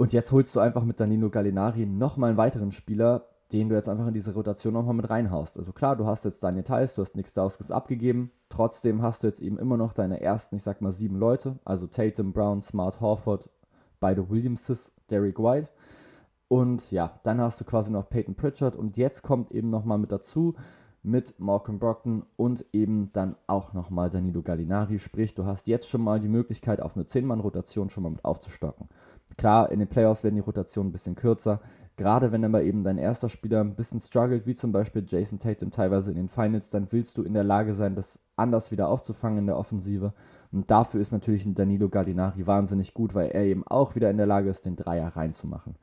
Und 0.00 0.14
jetzt 0.14 0.32
holst 0.32 0.56
du 0.56 0.60
einfach 0.60 0.84
mit 0.84 0.98
Danilo 0.98 1.28
Gallinari 1.28 1.84
nochmal 1.84 2.30
einen 2.30 2.38
weiteren 2.38 2.72
Spieler, 2.72 3.26
den 3.52 3.68
du 3.68 3.74
jetzt 3.74 3.86
einfach 3.86 4.06
in 4.06 4.14
diese 4.14 4.32
Rotation 4.32 4.72
nochmal 4.72 4.94
mit 4.94 5.10
reinhaust. 5.10 5.58
Also 5.58 5.72
klar, 5.72 5.94
du 5.94 6.06
hast 6.06 6.24
jetzt 6.24 6.42
Daniel 6.42 6.64
Theiss, 6.64 6.94
du 6.94 7.02
hast 7.02 7.16
Nick 7.16 7.28
Stauskas 7.28 7.70
abgegeben, 7.70 8.30
trotzdem 8.48 9.02
hast 9.02 9.22
du 9.22 9.26
jetzt 9.26 9.42
eben 9.42 9.58
immer 9.58 9.76
noch 9.76 9.92
deine 9.92 10.22
ersten, 10.22 10.56
ich 10.56 10.62
sag 10.62 10.80
mal, 10.80 10.94
sieben 10.94 11.16
Leute, 11.16 11.58
also 11.66 11.86
Tatum, 11.86 12.32
Brown, 12.32 12.62
Smart, 12.62 13.02
Horford, 13.02 13.50
beide 14.00 14.30
Williamses, 14.30 14.90
Derek 15.10 15.38
White. 15.38 15.68
Und 16.48 16.90
ja, 16.90 17.20
dann 17.22 17.38
hast 17.38 17.60
du 17.60 17.66
quasi 17.66 17.90
noch 17.90 18.08
Peyton 18.08 18.36
Pritchard 18.36 18.76
und 18.76 18.96
jetzt 18.96 19.20
kommt 19.20 19.52
eben 19.52 19.68
nochmal 19.68 19.98
mit 19.98 20.12
dazu 20.12 20.54
mit 21.02 21.38
Malcolm 21.38 21.78
Brockton 21.78 22.24
und 22.36 22.64
eben 22.72 23.10
dann 23.12 23.36
auch 23.46 23.72
nochmal 23.72 24.10
Danilo 24.10 24.42
Gallinari. 24.42 24.98
Sprich, 24.98 25.34
du 25.34 25.44
hast 25.44 25.66
jetzt 25.66 25.88
schon 25.88 26.02
mal 26.02 26.20
die 26.20 26.28
Möglichkeit, 26.28 26.80
auf 26.80 26.96
eine 26.96 27.04
10-Mann-Rotation 27.04 27.90
schon 27.90 28.02
mal 28.02 28.10
mit 28.10 28.24
aufzustocken. 28.24 28.88
Klar, 29.40 29.72
in 29.72 29.78
den 29.78 29.88
Playoffs 29.88 30.22
werden 30.22 30.34
die 30.34 30.42
Rotationen 30.42 30.90
ein 30.90 30.92
bisschen 30.92 31.14
kürzer, 31.14 31.60
Gerade 32.00 32.32
wenn 32.32 32.46
aber 32.46 32.62
eben 32.62 32.82
dein 32.82 32.96
erster 32.96 33.28
Spieler 33.28 33.60
ein 33.60 33.74
bisschen 33.74 34.00
struggelt, 34.00 34.46
wie 34.46 34.54
zum 34.54 34.72
Beispiel 34.72 35.04
Jason 35.06 35.38
Tatum 35.38 35.70
teilweise 35.70 36.10
in 36.10 36.16
den 36.16 36.30
Finals, 36.30 36.70
dann 36.70 36.86
willst 36.92 37.18
du 37.18 37.22
in 37.22 37.34
der 37.34 37.44
Lage 37.44 37.74
sein, 37.74 37.94
das 37.94 38.18
anders 38.36 38.70
wieder 38.70 38.88
aufzufangen 38.88 39.40
in 39.40 39.46
der 39.46 39.58
Offensive. 39.58 40.14
Und 40.50 40.70
dafür 40.70 41.02
ist 41.02 41.12
natürlich 41.12 41.44
ein 41.44 41.54
Danilo 41.54 41.90
Gallinari 41.90 42.46
wahnsinnig 42.46 42.94
gut, 42.94 43.14
weil 43.14 43.28
er 43.28 43.44
eben 43.44 43.66
auch 43.66 43.96
wieder 43.96 44.08
in 44.08 44.16
der 44.16 44.24
Lage 44.24 44.48
ist, 44.48 44.64
den 44.64 44.76
Dreier 44.76 45.14
reinzumachen. 45.14 45.74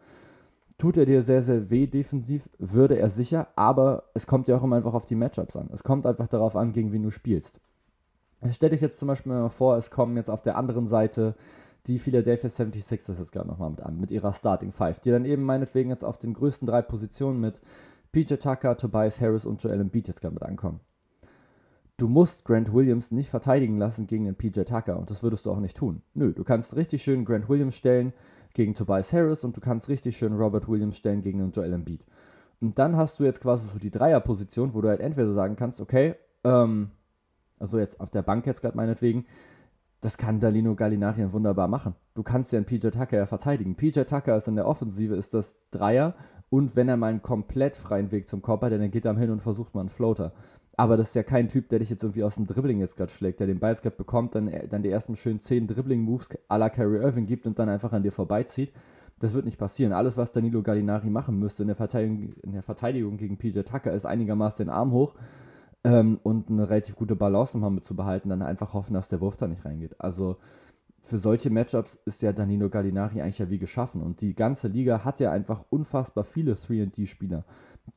Tut 0.79 0.97
er 0.97 1.05
dir 1.05 1.21
sehr, 1.21 1.43
sehr 1.43 1.69
weh 1.69 1.85
defensiv, 1.85 2.49
würde 2.57 2.97
er 2.97 3.11
sicher, 3.11 3.49
aber 3.55 4.05
es 4.15 4.25
kommt 4.25 4.47
ja 4.47 4.57
auch 4.57 4.63
immer 4.63 4.77
einfach 4.77 4.95
auf 4.95 5.05
die 5.05 5.13
Matchups 5.13 5.55
an. 5.55 5.69
Es 5.71 5.83
kommt 5.83 6.07
einfach 6.07 6.27
darauf 6.27 6.55
an, 6.55 6.73
gegen 6.73 6.91
wen 6.91 7.03
du 7.03 7.11
spielst. 7.11 7.59
Stell 8.49 8.71
dich 8.71 8.81
jetzt 8.81 8.97
zum 8.97 9.07
Beispiel 9.07 9.31
mal 9.31 9.49
vor, 9.49 9.77
es 9.77 9.91
kommen 9.91 10.17
jetzt 10.17 10.31
auf 10.31 10.41
der 10.41 10.57
anderen 10.57 10.87
Seite 10.87 11.35
die 11.87 11.99
Philadelphia 11.99 12.49
76ers 12.49 13.17
jetzt 13.17 13.31
gerade 13.31 13.47
nochmal 13.47 13.69
mit 13.69 13.81
an, 13.81 13.99
mit 13.99 14.11
ihrer 14.11 14.33
Starting 14.33 14.71
Five, 14.71 14.99
die 14.99 15.11
dann 15.11 15.25
eben 15.25 15.43
meinetwegen 15.43 15.89
jetzt 15.89 16.03
auf 16.03 16.17
den 16.17 16.33
größten 16.33 16.67
drei 16.67 16.81
Positionen 16.81 17.39
mit 17.39 17.61
PJ 18.11 18.35
Tucker, 18.35 18.77
Tobias 18.77 19.21
Harris 19.21 19.45
und 19.45 19.61
Joel 19.63 19.79
Embiid 19.79 20.07
jetzt 20.07 20.21
gerade 20.21 20.33
mit 20.33 20.43
ankommen. 20.43 20.79
Du 21.97 22.07
musst 22.07 22.45
Grant 22.45 22.73
Williams 22.73 23.11
nicht 23.11 23.29
verteidigen 23.29 23.77
lassen 23.77 24.05
gegen 24.05 24.25
den 24.25 24.35
PJ 24.35 24.61
Tucker 24.61 24.99
und 24.99 25.09
das 25.09 25.23
würdest 25.23 25.45
du 25.45 25.51
auch 25.51 25.59
nicht 25.59 25.77
tun. 25.77 26.01
Nö, 26.13 26.33
du 26.33 26.43
kannst 26.43 26.75
richtig 26.75 27.03
schön 27.03 27.25
Grant 27.25 27.49
Williams 27.49 27.75
stellen 27.75 28.13
gegen 28.53 28.75
Tobias 28.75 29.11
Harris 29.13 29.43
und 29.43 29.57
du 29.57 29.61
kannst 29.61 29.89
richtig 29.89 30.17
schön 30.17 30.33
Robert 30.35 30.67
Williams 30.67 30.97
stellen 30.97 31.21
gegen 31.21 31.39
den 31.39 31.51
Joel 31.51 31.73
Embiid. 31.73 32.05
Und 32.59 32.79
dann 32.79 32.95
hast 32.95 33.19
du 33.19 33.23
jetzt 33.23 33.41
quasi 33.41 33.67
so 33.71 33.79
die 33.79 33.91
Dreierposition, 33.91 34.73
wo 34.73 34.81
du 34.81 34.89
halt 34.89 34.99
entweder 34.99 35.33
sagen 35.33 35.55
kannst, 35.55 35.79
okay, 35.79 36.15
ähm, 36.43 36.91
also 37.59 37.79
jetzt 37.79 37.99
auf 37.99 38.09
der 38.09 38.23
Bank 38.23 38.45
jetzt 38.45 38.61
gerade 38.61 38.77
meinetwegen, 38.77 39.25
das 40.01 40.17
kann 40.17 40.39
Dalino 40.39 40.75
Gallinari 40.75 41.31
wunderbar 41.31 41.67
machen. 41.67 41.95
Du 42.13 42.23
kannst 42.23 42.51
ja 42.51 42.57
einen 42.57 42.65
PJ 42.65 42.89
Tucker 42.89 43.17
ja 43.17 43.25
verteidigen. 43.25 43.75
PJ 43.75 44.01
Tucker 44.01 44.37
ist 44.37 44.47
in 44.47 44.55
der 44.55 44.67
Offensive, 44.67 45.15
ist 45.15 45.33
das 45.33 45.57
Dreier 45.71 46.15
und 46.49 46.75
wenn 46.75 46.87
er 46.87 46.97
mal 46.97 47.07
einen 47.07 47.21
komplett 47.21 47.75
freien 47.75 48.11
Weg 48.11 48.27
zum 48.27 48.41
Korb 48.41 48.61
hat, 48.61 48.71
dann 48.71 48.91
geht 48.91 49.05
er 49.05 49.17
hin 49.17 49.31
und 49.31 49.41
versucht 49.41 49.75
mal 49.75 49.81
einen 49.81 49.89
Floater. 49.89 50.33
Aber 50.79 50.95
das 50.95 51.07
ist 51.07 51.15
ja 51.15 51.23
kein 51.23 51.49
Typ, 51.49 51.69
der 51.69 51.79
dich 51.79 51.89
jetzt 51.89 52.03
irgendwie 52.03 52.23
aus 52.23 52.35
dem 52.35 52.45
Dribbling 52.45 52.79
jetzt 52.79 52.95
gerade 52.95 53.11
schlägt, 53.11 53.39
der 53.39 53.47
den 53.47 53.59
Ball 53.59 53.75
bekommt, 53.75 54.35
dann, 54.35 54.51
dann 54.69 54.83
die 54.83 54.91
ersten 54.91 55.15
schönen 55.15 55.41
10 55.41 55.67
Dribbling-Moves 55.67 56.29
à 56.47 56.57
la 56.57 56.69
Kyrie 56.69 57.01
Irving 57.01 57.25
gibt 57.25 57.47
und 57.47 57.57
dann 57.57 57.67
einfach 57.67 57.93
an 57.93 58.03
dir 58.03 58.11
vorbeizieht. 58.11 58.71
Das 59.19 59.33
wird 59.33 59.45
nicht 59.45 59.57
passieren. 59.57 59.91
Alles, 59.91 60.15
was 60.15 60.31
Danilo 60.31 60.61
Gallinari 60.61 61.09
machen 61.09 61.39
müsste 61.39 61.63
in 61.63 61.69
der 61.69 61.75
Verteidigung, 61.75 62.33
in 62.43 62.51
der 62.51 62.61
Verteidigung 62.61 63.17
gegen 63.17 63.37
PJ 63.37 63.61
Tucker, 63.61 63.91
ist 63.91 64.05
einigermaßen 64.05 64.63
den 64.63 64.69
Arm 64.69 64.91
hoch 64.91 65.15
ähm, 65.87 66.19
und 66.23 66.49
eine 66.49 66.69
relativ 66.69 66.95
gute 66.95 67.15
Balance 67.15 67.55
nochmal 67.55 67.71
mit 67.71 67.85
zu 67.85 67.95
behalten, 67.95 68.29
dann 68.29 68.41
einfach 68.41 68.73
hoffen, 68.73 68.93
dass 68.93 69.07
der 69.07 69.21
Wurf 69.21 69.37
da 69.37 69.47
nicht 69.47 69.63
reingeht. 69.63 69.95
Also 69.99 70.37
für 70.99 71.17
solche 71.17 71.49
Matchups 71.49 71.97
ist 72.05 72.21
ja 72.21 72.33
Danilo 72.33 72.69
Gallinari 72.69 73.21
eigentlich 73.21 73.39
ja 73.39 73.49
wie 73.49 73.59
geschaffen 73.59 74.01
und 74.01 74.19
die 74.19 74.35
ganze 74.35 74.67
Liga 74.67 75.05
hat 75.05 75.21
ja 75.21 75.31
einfach 75.31 75.63
unfassbar 75.69 76.25
viele 76.25 76.55
3D-Spieler, 76.55 77.45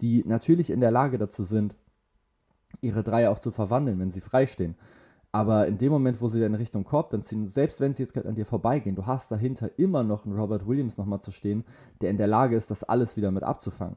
die 0.00 0.22
natürlich 0.24 0.70
in 0.70 0.80
der 0.80 0.92
Lage 0.92 1.18
dazu 1.18 1.42
sind, 1.42 1.74
ihre 2.80 3.02
Dreier 3.02 3.32
auch 3.32 3.40
zu 3.40 3.50
verwandeln, 3.50 3.98
wenn 3.98 4.12
sie 4.12 4.20
freistehen. 4.20 4.76
Aber 5.32 5.66
in 5.66 5.78
dem 5.78 5.92
Moment, 5.92 6.20
wo 6.20 6.28
sie 6.28 6.40
dann 6.40 6.54
in 6.54 6.60
Richtung 6.60 6.84
Korb 6.84 7.10
dann 7.10 7.24
ziehen, 7.24 7.48
selbst 7.48 7.80
wenn 7.80 7.94
sie 7.94 8.04
jetzt 8.04 8.16
an 8.16 8.34
dir 8.36 8.46
vorbeigehen, 8.46 8.96
du 8.96 9.06
hast 9.06 9.30
dahinter 9.30 9.76
immer 9.78 10.04
noch 10.04 10.24
einen 10.24 10.38
Robert 10.38 10.66
Williams 10.66 10.96
nochmal 10.96 11.20
zu 11.20 11.32
stehen, 11.32 11.64
der 12.00 12.10
in 12.10 12.16
der 12.16 12.26
Lage 12.28 12.56
ist, 12.56 12.70
das 12.70 12.84
alles 12.84 13.16
wieder 13.16 13.30
mit 13.32 13.42
abzufangen 13.42 13.96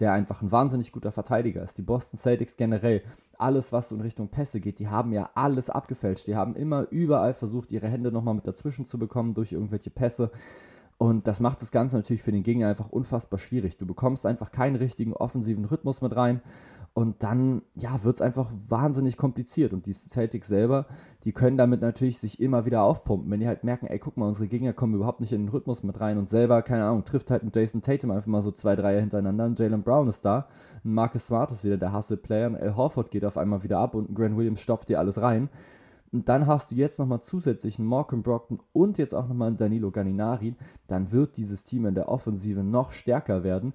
der 0.00 0.12
einfach 0.12 0.42
ein 0.42 0.52
wahnsinnig 0.52 0.92
guter 0.92 1.12
Verteidiger 1.12 1.62
ist. 1.62 1.78
Die 1.78 1.82
Boston 1.82 2.18
Celtics 2.18 2.56
generell, 2.56 3.02
alles 3.38 3.72
was 3.72 3.90
in 3.90 4.00
Richtung 4.00 4.28
Pässe 4.28 4.60
geht, 4.60 4.78
die 4.78 4.88
haben 4.88 5.12
ja 5.12 5.30
alles 5.34 5.70
abgefälscht. 5.70 6.26
Die 6.26 6.36
haben 6.36 6.56
immer 6.56 6.86
überall 6.90 7.34
versucht, 7.34 7.70
ihre 7.70 7.88
Hände 7.88 8.12
nochmal 8.12 8.34
mit 8.34 8.46
dazwischen 8.46 8.86
zu 8.86 8.98
bekommen 8.98 9.34
durch 9.34 9.52
irgendwelche 9.52 9.90
Pässe. 9.90 10.30
Und 10.98 11.26
das 11.26 11.40
macht 11.40 11.60
das 11.62 11.72
Ganze 11.72 11.96
natürlich 11.96 12.22
für 12.22 12.32
den 12.32 12.44
Gegner 12.44 12.68
einfach 12.68 12.90
unfassbar 12.90 13.38
schwierig. 13.38 13.76
Du 13.76 13.86
bekommst 13.86 14.24
einfach 14.24 14.52
keinen 14.52 14.76
richtigen 14.76 15.14
offensiven 15.14 15.64
Rhythmus 15.64 16.00
mit 16.00 16.14
rein. 16.14 16.40
Und 16.94 17.22
dann, 17.22 17.62
ja, 17.74 18.04
wird 18.04 18.16
es 18.16 18.20
einfach 18.20 18.50
wahnsinnig 18.68 19.16
kompliziert. 19.16 19.72
Und 19.72 19.86
die 19.86 19.94
Celtics 19.94 20.48
selber, 20.48 20.86
die 21.24 21.32
können 21.32 21.56
damit 21.56 21.80
natürlich 21.80 22.18
sich 22.18 22.38
immer 22.38 22.66
wieder 22.66 22.82
aufpumpen. 22.82 23.30
Wenn 23.30 23.40
die 23.40 23.46
halt 23.46 23.64
merken, 23.64 23.86
ey, 23.86 23.98
guck 23.98 24.18
mal, 24.18 24.28
unsere 24.28 24.46
Gegner 24.46 24.74
kommen 24.74 24.94
überhaupt 24.94 25.20
nicht 25.20 25.32
in 25.32 25.42
den 25.42 25.48
Rhythmus 25.48 25.82
mit 25.82 25.98
rein 26.00 26.18
und 26.18 26.28
selber, 26.28 26.60
keine 26.60 26.84
Ahnung, 26.84 27.04
trifft 27.06 27.30
halt 27.30 27.44
mit 27.44 27.56
Jason 27.56 27.80
Tatum 27.80 28.10
einfach 28.10 28.26
mal 28.26 28.42
so 28.42 28.50
zwei, 28.50 28.76
drei 28.76 29.00
hintereinander. 29.00 29.46
Und 29.46 29.58
Jalen 29.58 29.82
Brown 29.82 30.08
ist 30.08 30.22
da. 30.22 30.48
Ein 30.84 30.92
Marcus 30.92 31.26
Smart 31.26 31.50
ist 31.50 31.64
wieder 31.64 31.78
der 31.78 31.96
Hustle-Player. 31.96 32.46
Ein 32.46 32.56
Al 32.56 32.76
Horford 32.76 33.10
geht 33.10 33.24
auf 33.24 33.38
einmal 33.38 33.62
wieder 33.62 33.78
ab 33.78 33.94
und 33.94 34.10
ein 34.10 34.14
Grant 34.14 34.36
Williams 34.36 34.60
stopft 34.60 34.90
dir 34.90 34.98
alles 34.98 35.20
rein. 35.20 35.48
Und 36.12 36.28
dann 36.28 36.46
hast 36.46 36.70
du 36.70 36.74
jetzt 36.74 36.98
nochmal 36.98 37.22
zusätzlich 37.22 37.78
einen 37.78 37.88
Malcolm 37.88 38.22
Brockton 38.22 38.60
und 38.74 38.98
jetzt 38.98 39.14
auch 39.14 39.26
nochmal 39.26 39.48
einen 39.48 39.56
Danilo 39.56 39.90
Gallinari. 39.90 40.54
Dann 40.86 41.10
wird 41.10 41.38
dieses 41.38 41.64
Team 41.64 41.86
in 41.86 41.94
der 41.94 42.10
Offensive 42.10 42.62
noch 42.62 42.92
stärker 42.92 43.44
werden. 43.44 43.72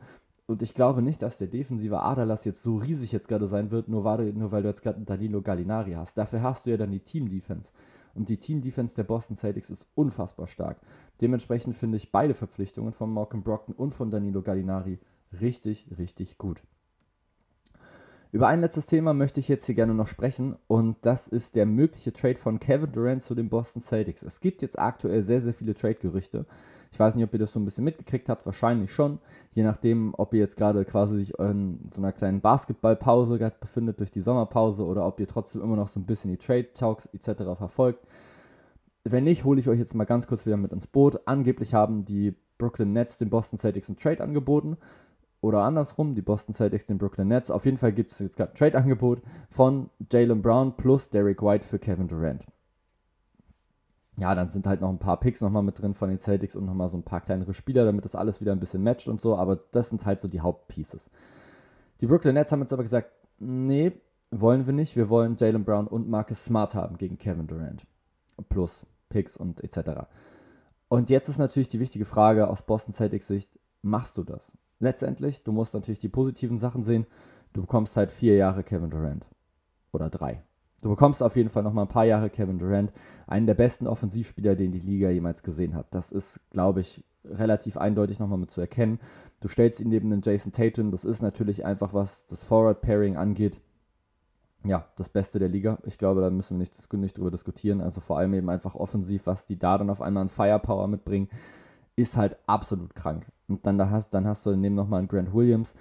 Und 0.47 0.61
ich 0.61 0.73
glaube 0.73 1.01
nicht, 1.01 1.21
dass 1.21 1.37
der 1.37 1.47
defensive 1.47 1.99
Aderlass 1.99 2.45
jetzt 2.45 2.63
so 2.63 2.77
riesig 2.77 3.11
jetzt 3.11 3.27
gerade 3.27 3.47
sein 3.47 3.69
wird, 3.69 3.89
nur 3.89 4.05
weil, 4.05 4.31
nur 4.31 4.51
weil 4.53 4.63
du 4.63 4.69
jetzt 4.69 4.81
gerade 4.81 5.01
Danilo 5.01 5.41
Gallinari 5.41 5.91
hast. 5.91 6.17
Dafür 6.17 6.41
hast 6.41 6.65
du 6.65 6.71
ja 6.71 6.77
dann 6.77 6.91
die 6.91 7.01
Team-Defense. 7.01 7.69
Und 8.15 8.29
die 8.29 8.37
Team-Defense 8.37 8.95
der 8.95 9.03
Boston 9.03 9.35
Celtics 9.35 9.69
ist 9.69 9.85
unfassbar 9.93 10.47
stark. 10.47 10.77
Dementsprechend 11.19 11.75
finde 11.75 11.97
ich 11.97 12.11
beide 12.13 12.33
Verpflichtungen 12.33 12.93
von 12.93 13.13
Malcolm 13.13 13.43
Brockton 13.43 13.75
und 13.75 13.93
von 13.93 14.09
Danilo 14.09 14.41
Gallinari 14.41 14.99
richtig, 15.39 15.85
richtig 15.97 16.37
gut. 16.37 16.61
Über 18.31 18.47
ein 18.47 18.61
letztes 18.61 18.85
Thema 18.85 19.13
möchte 19.13 19.39
ich 19.39 19.49
jetzt 19.49 19.65
hier 19.65 19.75
gerne 19.75 19.93
noch 19.93 20.07
sprechen 20.07 20.55
und 20.67 20.97
das 21.01 21.27
ist 21.27 21.55
der 21.55 21.65
mögliche 21.65 22.13
Trade 22.13 22.35
von 22.35 22.59
Kevin 22.59 22.91
Durant 22.91 23.21
zu 23.21 23.35
den 23.35 23.49
Boston 23.49 23.81
Celtics. 23.81 24.23
Es 24.23 24.39
gibt 24.39 24.61
jetzt 24.61 24.79
aktuell 24.79 25.23
sehr, 25.23 25.41
sehr 25.41 25.53
viele 25.53 25.73
Trade-Gerüchte. 25.73 26.45
Ich 26.91 26.99
weiß 26.99 27.15
nicht, 27.15 27.23
ob 27.23 27.33
ihr 27.33 27.39
das 27.39 27.53
so 27.53 27.59
ein 27.59 27.65
bisschen 27.65 27.83
mitgekriegt 27.83 28.29
habt, 28.29 28.45
wahrscheinlich 28.45 28.91
schon. 28.91 29.19
Je 29.53 29.63
nachdem, 29.63 30.13
ob 30.17 30.33
ihr 30.33 30.39
jetzt 30.39 30.55
gerade 30.55 30.85
quasi 30.85 31.17
sich 31.17 31.37
in 31.39 31.89
so 31.93 32.01
einer 32.01 32.11
kleinen 32.11 32.41
Basketballpause 32.41 33.37
gerade 33.37 33.55
befindet 33.59 33.99
durch 33.99 34.11
die 34.11 34.21
Sommerpause 34.21 34.85
oder 34.85 35.05
ob 35.05 35.19
ihr 35.19 35.27
trotzdem 35.27 35.61
immer 35.61 35.75
noch 35.75 35.87
so 35.87 35.99
ein 35.99 36.05
bisschen 36.05 36.31
die 36.31 36.37
Trade 36.37 36.73
Talks 36.73 37.07
etc. 37.13 37.43
verfolgt. 37.57 38.05
wenn 39.03 39.23
nicht, 39.23 39.45
hole 39.45 39.59
ich 39.59 39.69
euch 39.69 39.79
jetzt 39.79 39.95
mal 39.95 40.05
ganz 40.05 40.27
kurz 40.27 40.45
wieder 40.45 40.57
mit 40.57 40.71
ins 40.73 40.87
Boot. 40.87 41.21
Angeblich 41.25 41.73
haben 41.73 42.05
die 42.05 42.35
Brooklyn 42.57 42.93
Nets 42.93 43.17
den 43.17 43.29
Boston 43.29 43.57
Celtics 43.57 43.89
ein 43.89 43.97
Trade 43.97 44.21
angeboten. 44.21 44.77
Oder 45.39 45.61
andersrum, 45.61 46.15
die 46.15 46.21
Boston 46.21 46.53
Celtics 46.53 46.87
den 46.87 46.97
Brooklyn 46.97 47.27
Nets. 47.27 47.51
Auf 47.51 47.65
jeden 47.65 47.77
Fall 47.77 47.93
gibt 47.93 48.11
es 48.11 48.19
jetzt 48.19 48.37
gerade 48.37 48.51
ein 48.51 48.57
Trade-Angebot 48.57 49.21
von 49.49 49.89
Jalen 50.11 50.41
Brown 50.41 50.75
plus 50.75 51.09
Derek 51.09 51.41
White 51.41 51.65
für 51.65 51.79
Kevin 51.79 52.07
Durant. 52.07 52.43
Ja, 54.19 54.33
dann 54.33 54.49
sind 54.49 54.65
halt 54.65 54.81
noch 54.81 54.89
ein 54.89 54.97
paar 54.97 55.19
Picks 55.19 55.41
nochmal 55.41 55.61
mit 55.61 55.79
drin 55.79 55.93
von 55.93 56.09
den 56.09 56.17
Celtics 56.17 56.55
und 56.55 56.65
nochmal 56.65 56.89
so 56.89 56.97
ein 56.97 57.03
paar 57.03 57.21
kleinere 57.21 57.53
Spieler, 57.53 57.85
damit 57.85 58.03
das 58.03 58.15
alles 58.15 58.41
wieder 58.41 58.51
ein 58.51 58.59
bisschen 58.59 58.83
matcht 58.83 59.07
und 59.07 59.21
so. 59.21 59.35
Aber 59.35 59.57
das 59.71 59.89
sind 59.89 60.05
halt 60.05 60.19
so 60.21 60.27
die 60.27 60.41
Hauptpieces. 60.41 61.09
Die 62.01 62.07
Brooklyn 62.07 62.33
Nets 62.33 62.51
haben 62.51 62.61
jetzt 62.61 62.73
aber 62.73 62.83
gesagt, 62.83 63.11
nee, 63.37 63.91
wollen 64.31 64.65
wir 64.65 64.73
nicht. 64.73 64.95
Wir 64.95 65.09
wollen 65.09 65.37
Jalen 65.37 65.63
Brown 65.63 65.87
und 65.87 66.09
Marcus 66.09 66.43
Smart 66.43 66.73
haben 66.73 66.97
gegen 66.97 67.19
Kevin 67.19 67.47
Durant. 67.47 67.85
Plus 68.49 68.85
Picks 69.09 69.37
und 69.37 69.63
etc. 69.63 70.07
Und 70.89 71.09
jetzt 71.11 71.29
ist 71.29 71.37
natürlich 71.37 71.69
die 71.69 71.79
wichtige 71.79 72.05
Frage 72.05 72.47
aus 72.47 72.63
Boston 72.63 72.93
Celtics 72.93 73.27
Sicht, 73.27 73.59
machst 73.83 74.17
du 74.17 74.23
das? 74.23 74.51
Letztendlich, 74.79 75.43
du 75.43 75.51
musst 75.51 75.73
natürlich 75.73 75.99
die 75.99 76.09
positiven 76.09 76.57
Sachen 76.57 76.83
sehen. 76.83 77.05
Du 77.53 77.61
bekommst 77.61 77.95
halt 77.97 78.11
vier 78.11 78.35
Jahre 78.35 78.63
Kevin 78.63 78.89
Durant. 78.89 79.25
Oder 79.91 80.09
drei. 80.09 80.43
Du 80.81 80.89
bekommst 80.89 81.23
auf 81.23 81.35
jeden 81.35 81.49
Fall 81.49 81.63
nochmal 81.63 81.85
ein 81.85 81.89
paar 81.89 82.05
Jahre 82.05 82.29
Kevin 82.29 82.59
Durant, 82.59 82.91
einen 83.25 83.47
der 83.47 83.55
besten 83.55 83.87
Offensivspieler, 83.87 84.55
den 84.55 84.71
die 84.71 84.79
Liga 84.79 85.09
jemals 85.09 85.41
gesehen 85.43 85.75
hat. 85.75 85.87
Das 85.91 86.11
ist, 86.11 86.39
glaube 86.51 86.81
ich, 86.81 87.03
relativ 87.25 87.77
eindeutig 87.77 88.19
nochmal 88.19 88.37
mit 88.37 88.51
zu 88.51 88.61
erkennen. 88.61 88.99
Du 89.39 89.47
stellst 89.47 89.79
ihn 89.79 89.89
neben 89.89 90.09
den 90.09 90.21
Jason 90.21 90.51
Tatum, 90.51 90.91
das 90.91 91.03
ist 91.03 91.21
natürlich 91.21 91.65
einfach, 91.65 91.93
was 91.93 92.25
das 92.27 92.43
Forward-Pairing 92.43 93.17
angeht, 93.17 93.59
ja, 94.63 94.85
das 94.97 95.09
Beste 95.09 95.39
der 95.39 95.49
Liga. 95.49 95.77
Ich 95.85 95.97
glaube, 95.97 96.21
da 96.21 96.29
müssen 96.29 96.57
wir 96.57 96.59
nicht, 96.59 96.93
nicht 96.93 97.17
drüber 97.17 97.31
diskutieren. 97.31 97.81
Also 97.81 98.01
vor 98.01 98.17
allem 98.17 98.33
eben 98.33 98.49
einfach 98.49 98.75
offensiv, 98.75 99.25
was 99.25 99.45
die 99.45 99.57
da 99.57 99.77
dann 99.77 99.89
auf 99.89 100.01
einmal 100.01 100.21
an 100.21 100.29
Firepower 100.29 100.87
mitbringen, 100.87 101.29
ist 101.95 102.17
halt 102.17 102.37
absolut 102.47 102.95
krank. 102.95 103.25
Und 103.47 103.65
dann, 103.65 103.77
da 103.77 103.89
hast, 103.89 104.13
dann 104.13 104.27
hast 104.27 104.45
du 104.45 104.55
neben 104.55 104.75
nochmal 104.75 104.99
einen 104.99 105.07
Grant 105.07 105.33
Williams. 105.33 105.73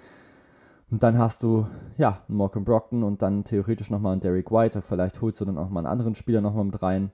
Und 0.89 1.03
dann 1.03 1.17
hast 1.17 1.43
du, 1.43 1.67
ja, 1.97 2.23
einen 2.27 2.37
Malcolm 2.37 2.63
Brockton 2.63 3.03
und 3.03 3.21
dann 3.21 3.43
theoretisch 3.43 3.89
nochmal 3.89 4.13
einen 4.13 4.21
Derek 4.21 4.51
White. 4.51 4.81
Vielleicht 4.81 5.21
holst 5.21 5.41
du 5.41 5.45
dann 5.45 5.57
auch 5.57 5.69
mal 5.69 5.81
einen 5.81 5.87
anderen 5.87 6.15
Spieler 6.15 6.41
nochmal 6.41 6.63
mit 6.63 6.81
rein. 6.81 7.11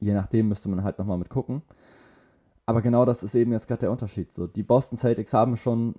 Je 0.00 0.12
nachdem 0.12 0.48
müsste 0.48 0.68
man 0.68 0.82
halt 0.82 0.98
nochmal 0.98 1.18
mit 1.18 1.30
gucken. 1.30 1.62
Aber 2.66 2.82
genau 2.82 3.04
das 3.04 3.22
ist 3.22 3.34
eben 3.34 3.52
jetzt 3.52 3.68
gerade 3.68 3.80
der 3.80 3.90
Unterschied. 3.92 4.34
So, 4.34 4.46
die 4.46 4.62
Boston 4.62 4.98
Celtics 4.98 5.32
haben 5.32 5.56
schon 5.56 5.94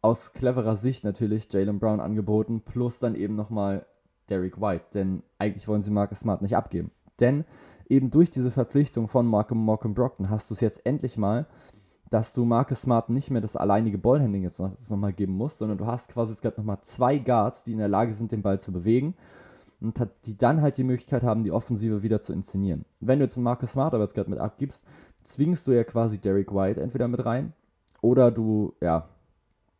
aus 0.00 0.32
cleverer 0.32 0.76
Sicht 0.76 1.04
natürlich 1.04 1.50
Jalen 1.52 1.78
Brown 1.78 2.00
angeboten, 2.00 2.60
plus 2.60 2.98
dann 2.98 3.14
eben 3.14 3.34
nochmal 3.34 3.86
Derek 4.28 4.60
White, 4.60 4.86
denn 4.94 5.22
eigentlich 5.38 5.68
wollen 5.68 5.82
sie 5.82 5.90
Marcus 5.90 6.20
Smart 6.20 6.42
nicht 6.42 6.56
abgeben. 6.56 6.90
Denn 7.20 7.44
eben 7.88 8.10
durch 8.10 8.30
diese 8.30 8.50
Verpflichtung 8.50 9.08
von 9.08 9.26
Malcolm, 9.26 9.64
Malcolm 9.64 9.94
Brockton 9.94 10.28
hast 10.28 10.50
du 10.50 10.54
es 10.54 10.60
jetzt 10.60 10.84
endlich 10.84 11.16
mal, 11.16 11.46
dass 12.12 12.34
du 12.34 12.44
Marcus 12.44 12.82
Smart 12.82 13.08
nicht 13.08 13.30
mehr 13.30 13.40
das 13.40 13.56
alleinige 13.56 13.96
Ballhandling 13.96 14.42
jetzt 14.42 14.58
noch, 14.58 14.70
nochmal 14.90 15.14
geben 15.14 15.32
musst, 15.32 15.58
sondern 15.58 15.78
du 15.78 15.86
hast 15.86 16.10
quasi 16.10 16.32
jetzt 16.32 16.42
gerade 16.42 16.60
nochmal 16.60 16.78
zwei 16.82 17.16
Guards, 17.16 17.64
die 17.64 17.72
in 17.72 17.78
der 17.78 17.88
Lage 17.88 18.12
sind, 18.12 18.32
den 18.32 18.42
Ball 18.42 18.60
zu 18.60 18.70
bewegen 18.70 19.14
und 19.80 19.98
die 20.26 20.36
dann 20.36 20.60
halt 20.60 20.76
die 20.76 20.84
Möglichkeit 20.84 21.22
haben, 21.22 21.42
die 21.42 21.50
Offensive 21.50 22.02
wieder 22.02 22.20
zu 22.20 22.34
inszenieren. 22.34 22.84
Wenn 23.00 23.18
du 23.18 23.24
jetzt 23.24 23.38
einen 23.38 23.44
Marcus 23.44 23.72
Smart 23.72 23.94
aber 23.94 24.04
jetzt 24.04 24.14
gerade 24.14 24.28
mit 24.28 24.38
abgibst, 24.40 24.84
zwingst 25.24 25.66
du 25.66 25.72
ja 25.72 25.84
quasi 25.84 26.18
Derek 26.18 26.54
White 26.54 26.82
entweder 26.82 27.08
mit 27.08 27.24
rein 27.24 27.54
oder 28.02 28.30
du, 28.30 28.74
ja, 28.82 29.08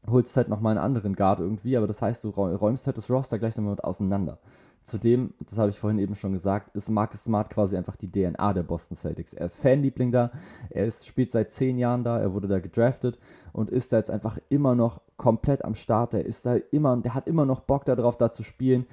holst 0.07 0.35
halt 0.35 0.49
nochmal 0.49 0.79
einen 0.79 0.85
anderen 0.85 1.15
Guard 1.15 1.41
irgendwie, 1.41 1.77
aber 1.77 1.87
das 1.87 2.01
heißt, 2.01 2.25
du 2.25 2.31
räumst 2.31 2.87
halt 2.87 2.97
das 2.97 3.11
Roster 3.11 3.39
gleich 3.39 3.57
nochmal 3.57 3.73
mit 3.73 3.85
auseinander. 3.85 4.39
Zudem, 4.85 5.35
das 5.39 5.59
habe 5.59 5.71
ich 5.71 5.79
vorhin 5.79 5.99
eben 5.99 6.15
schon 6.15 6.33
gesagt, 6.33 6.75
ist 6.75 6.89
Marcus 6.89 7.25
Smart 7.25 7.51
quasi 7.51 7.77
einfach 7.77 7.97
die 7.97 8.11
DNA 8.11 8.53
der 8.53 8.63
Boston 8.63 8.97
Celtics. 8.97 9.33
Er 9.33 9.47
ist 9.47 9.57
Fanliebling 9.57 10.11
da, 10.11 10.33
er 10.71 10.87
ist, 10.87 11.07
spielt 11.07 11.31
seit 11.31 11.51
zehn 11.53 11.79
Jahren 11.79 12.03
da, 12.05 12.19
er 12.19 12.33
wurde 12.35 12.49
da 12.49 12.59
gedraftet 12.59 13.19
und 13.53 13.71
ist 13.71 13.93
da 13.93 13.99
jetzt 13.99 14.11
einfach 14.11 14.39
immer 14.49 14.75
noch 14.75 15.01
komplett 15.17 15.65
am 15.65 15.75
Start. 15.75 16.15
Er 16.15 16.27
ist 16.27 16.45
da 16.47 16.57
immer, 16.57 16.97
der 16.97 17.15
hat 17.15 17.29
immer 17.29 17.47
noch 17.47 17.61
Bock 17.61 17.85
darauf, 17.85 18.17
da 18.17 18.33
zu 18.33 18.43
spielen 18.43 18.87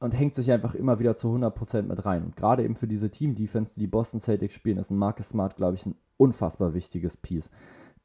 und 0.00 0.12
hängt 0.12 0.34
sich 0.34 0.50
einfach 0.50 0.74
immer 0.74 0.98
wieder 0.98 1.16
zu 1.16 1.28
100% 1.28 1.82
mit 1.82 2.04
rein. 2.04 2.24
Und 2.24 2.36
gerade 2.36 2.64
eben 2.64 2.76
für 2.76 2.88
diese 2.88 3.10
Team-Defense, 3.10 3.70
die 3.74 3.80
die 3.80 3.86
Boston 3.86 4.20
Celtics 4.20 4.54
spielen, 4.54 4.78
ist 4.78 4.90
ein 4.90 4.98
Marcus 4.98 5.28
Smart, 5.28 5.56
glaube 5.56 5.76
ich, 5.76 5.86
ein 5.86 5.94
unfassbar 6.16 6.74
wichtiges 6.74 7.16
Piece. 7.16 7.48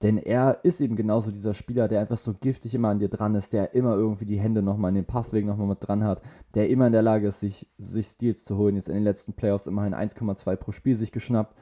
Denn 0.01 0.17
er 0.17 0.59
ist 0.63 0.81
eben 0.81 0.95
genauso 0.95 1.29
dieser 1.29 1.53
Spieler, 1.53 1.87
der 1.87 2.01
einfach 2.01 2.17
so 2.17 2.33
giftig 2.33 2.73
immer 2.73 2.89
an 2.89 2.99
dir 2.99 3.09
dran 3.09 3.35
ist, 3.35 3.53
der 3.53 3.75
immer 3.75 3.95
irgendwie 3.95 4.25
die 4.25 4.39
Hände 4.39 4.63
nochmal 4.63 4.89
in 4.89 4.95
den 4.95 5.05
Passweg 5.05 5.45
nochmal 5.45 5.67
mit 5.67 5.87
dran 5.87 6.03
hat, 6.03 6.21
der 6.55 6.69
immer 6.69 6.87
in 6.87 6.93
der 6.93 7.03
Lage 7.03 7.27
ist, 7.27 7.39
sich, 7.39 7.67
sich 7.77 8.07
Steals 8.07 8.43
zu 8.43 8.57
holen. 8.57 8.75
Jetzt 8.75 8.89
in 8.89 8.95
den 8.95 9.03
letzten 9.03 9.33
Playoffs 9.33 9.67
immerhin 9.67 9.93
1,2 9.93 10.55
pro 10.55 10.71
Spiel 10.71 10.95
sich 10.95 11.11
geschnappt. 11.11 11.55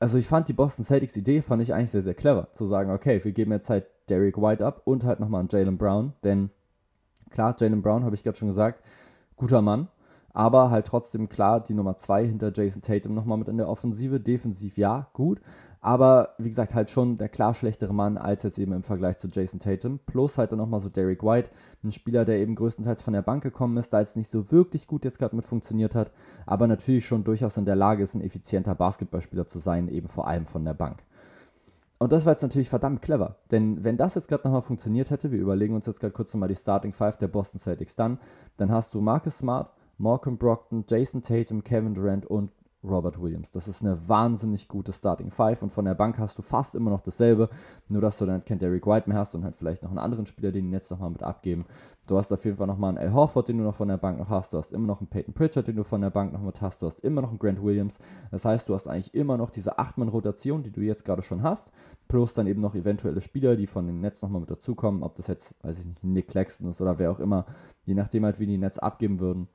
Also 0.00 0.16
ich 0.16 0.26
fand 0.26 0.48
die 0.48 0.54
Boston 0.54 0.84
Celtics 0.84 1.16
Idee, 1.16 1.42
fand 1.42 1.62
ich 1.62 1.74
eigentlich 1.74 1.90
sehr, 1.90 2.02
sehr 2.02 2.14
clever. 2.14 2.48
Zu 2.54 2.66
sagen, 2.66 2.90
okay, 2.90 3.22
wir 3.22 3.32
geben 3.32 3.52
jetzt 3.52 3.68
halt 3.68 3.86
Derek 4.08 4.40
White 4.40 4.64
ab 4.64 4.80
und 4.84 5.04
halt 5.04 5.20
nochmal 5.20 5.42
an 5.42 5.48
Jalen 5.50 5.76
Brown. 5.76 6.14
Denn 6.24 6.50
klar, 7.30 7.54
Jalen 7.58 7.82
Brown, 7.82 8.02
habe 8.02 8.14
ich 8.14 8.24
gerade 8.24 8.38
schon 8.38 8.48
gesagt, 8.48 8.82
guter 9.36 9.60
Mann. 9.60 9.88
Aber 10.32 10.70
halt 10.70 10.86
trotzdem 10.86 11.28
klar 11.28 11.60
die 11.60 11.74
Nummer 11.74 11.98
2 11.98 12.26
hinter 12.26 12.50
Jason 12.54 12.80
Tatum 12.80 13.14
nochmal 13.14 13.36
mit 13.36 13.48
in 13.48 13.58
der 13.58 13.68
Offensive. 13.68 14.18
Defensiv 14.18 14.78
ja, 14.78 15.08
gut. 15.12 15.40
Aber 15.84 16.34
wie 16.38 16.48
gesagt, 16.48 16.76
halt 16.76 16.90
schon 16.90 17.18
der 17.18 17.28
klar 17.28 17.54
schlechtere 17.54 17.92
Mann 17.92 18.16
als 18.16 18.44
jetzt 18.44 18.56
eben 18.56 18.72
im 18.72 18.84
Vergleich 18.84 19.18
zu 19.18 19.26
Jason 19.26 19.58
Tatum. 19.58 19.98
Plus 20.06 20.38
halt 20.38 20.52
dann 20.52 20.60
nochmal 20.60 20.80
so 20.80 20.88
Derek 20.88 21.24
White, 21.24 21.50
ein 21.82 21.90
Spieler, 21.90 22.24
der 22.24 22.38
eben 22.38 22.54
größtenteils 22.54 23.02
von 23.02 23.14
der 23.14 23.22
Bank 23.22 23.42
gekommen 23.42 23.76
ist, 23.76 23.92
da 23.92 23.98
jetzt 23.98 24.16
nicht 24.16 24.30
so 24.30 24.52
wirklich 24.52 24.86
gut 24.86 25.04
jetzt 25.04 25.18
gerade 25.18 25.34
mit 25.34 25.44
funktioniert 25.44 25.96
hat, 25.96 26.12
aber 26.46 26.68
natürlich 26.68 27.04
schon 27.04 27.24
durchaus 27.24 27.56
in 27.56 27.64
der 27.64 27.74
Lage 27.74 28.04
ist, 28.04 28.14
ein 28.14 28.20
effizienter 28.20 28.76
Basketballspieler 28.76 29.48
zu 29.48 29.58
sein, 29.58 29.88
eben 29.88 30.06
vor 30.06 30.28
allem 30.28 30.46
von 30.46 30.64
der 30.64 30.74
Bank. 30.74 31.02
Und 31.98 32.12
das 32.12 32.26
war 32.26 32.32
jetzt 32.32 32.42
natürlich 32.42 32.68
verdammt 32.68 33.02
clever, 33.02 33.36
denn 33.50 33.82
wenn 33.82 33.96
das 33.96 34.14
jetzt 34.14 34.28
gerade 34.28 34.44
nochmal 34.44 34.62
funktioniert 34.62 35.10
hätte, 35.10 35.32
wir 35.32 35.40
überlegen 35.40 35.74
uns 35.74 35.86
jetzt 35.86 35.98
gerade 35.98 36.12
kurz 36.12 36.32
nochmal 36.32 36.48
die 36.48 36.54
Starting 36.54 36.92
Five 36.92 37.18
der 37.18 37.28
Boston 37.28 37.58
Celtics 37.58 37.96
dann, 37.96 38.20
dann 38.56 38.70
hast 38.70 38.94
du 38.94 39.00
Marcus 39.00 39.38
Smart, 39.38 39.70
Malcolm 39.98 40.36
Brockton, 40.36 40.84
Jason 40.86 41.22
Tatum, 41.22 41.64
Kevin 41.64 41.94
Durant 41.94 42.26
und 42.26 42.52
Robert 42.84 43.20
Williams. 43.20 43.50
Das 43.52 43.68
ist 43.68 43.82
eine 43.82 44.08
wahnsinnig 44.08 44.68
gute 44.68 44.92
Starting 44.92 45.30
Five 45.30 45.62
und 45.62 45.72
von 45.72 45.84
der 45.84 45.94
Bank 45.94 46.18
hast 46.18 46.36
du 46.38 46.42
fast 46.42 46.74
immer 46.74 46.90
noch 46.90 47.00
dasselbe, 47.00 47.48
nur 47.88 48.00
dass 48.00 48.18
du 48.18 48.26
dann 48.26 48.44
kein 48.44 48.58
Derek 48.58 48.86
White 48.86 49.08
mehr 49.08 49.18
hast 49.18 49.34
und 49.34 49.44
halt 49.44 49.56
vielleicht 49.56 49.82
noch 49.82 49.90
einen 49.90 49.98
anderen 49.98 50.26
Spieler, 50.26 50.52
den 50.52 50.66
die 50.66 50.72
jetzt 50.72 50.90
nochmal 50.90 51.10
mit 51.10 51.22
abgeben. 51.22 51.64
Du 52.08 52.18
hast 52.18 52.32
auf 52.32 52.44
jeden 52.44 52.56
Fall 52.56 52.66
nochmal 52.66 52.90
einen 52.90 52.98
Al 52.98 53.12
Horford, 53.12 53.48
den 53.48 53.58
du 53.58 53.64
noch 53.64 53.76
von 53.76 53.86
der 53.86 53.96
Bank 53.96 54.18
noch 54.18 54.28
hast. 54.28 54.52
Du 54.52 54.58
hast 54.58 54.72
immer 54.72 54.88
noch 54.88 55.00
einen 55.00 55.06
Peyton 55.06 55.34
Pritchard, 55.34 55.68
den 55.68 55.76
du 55.76 55.84
von 55.84 56.00
der 56.00 56.10
Bank 56.10 56.32
noch 56.32 56.42
mit 56.42 56.60
hast. 56.60 56.82
Du 56.82 56.86
hast 56.86 56.98
immer 57.00 57.22
noch 57.22 57.30
einen 57.30 57.38
Grant 57.38 57.62
Williams. 57.62 57.96
Das 58.32 58.44
heißt, 58.44 58.68
du 58.68 58.74
hast 58.74 58.88
eigentlich 58.88 59.14
immer 59.14 59.36
noch 59.36 59.50
diese 59.50 59.78
8-Mann-Rotation, 59.78 60.64
die 60.64 60.72
du 60.72 60.80
jetzt 60.80 61.04
gerade 61.04 61.22
schon 61.22 61.44
hast. 61.44 61.70
Plus 62.08 62.34
dann 62.34 62.48
eben 62.48 62.60
noch 62.60 62.74
eventuelle 62.74 63.20
Spieler, 63.20 63.54
die 63.54 63.68
von 63.68 63.86
den 63.86 64.00
Nets 64.00 64.20
nochmal 64.20 64.40
mit 64.40 64.50
dazukommen. 64.50 65.04
Ob 65.04 65.14
das 65.14 65.28
jetzt, 65.28 65.54
weiß 65.62 65.78
ich 65.78 65.84
nicht, 65.84 66.02
Nick 66.02 66.28
Claxton 66.28 66.70
ist 66.70 66.80
oder 66.80 66.98
wer 66.98 67.12
auch 67.12 67.20
immer. 67.20 67.46
Je 67.84 67.94
nachdem 67.94 68.24
halt, 68.24 68.40
wie 68.40 68.46
die 68.46 68.58
Nets 68.58 68.80
abgeben 68.80 69.20
würden. 69.20 69.46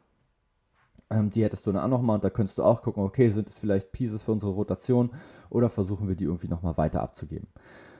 Ähm, 1.09 1.29
die 1.29 1.43
hättest 1.43 1.65
du 1.65 1.71
dann 1.71 1.83
auch 1.83 1.89
nochmal 1.89 2.15
und 2.15 2.23
da 2.23 2.29
könntest 2.29 2.57
du 2.57 2.63
auch 2.63 2.81
gucken, 2.81 3.03
okay, 3.03 3.29
sind 3.29 3.49
es 3.49 3.57
vielleicht 3.57 3.91
Pieces 3.91 4.23
für 4.23 4.31
unsere 4.31 4.51
Rotation 4.51 5.11
oder 5.49 5.69
versuchen 5.69 6.07
wir 6.07 6.15
die 6.15 6.25
irgendwie 6.25 6.49
nochmal 6.49 6.77
weiter 6.77 7.01
abzugeben. 7.01 7.47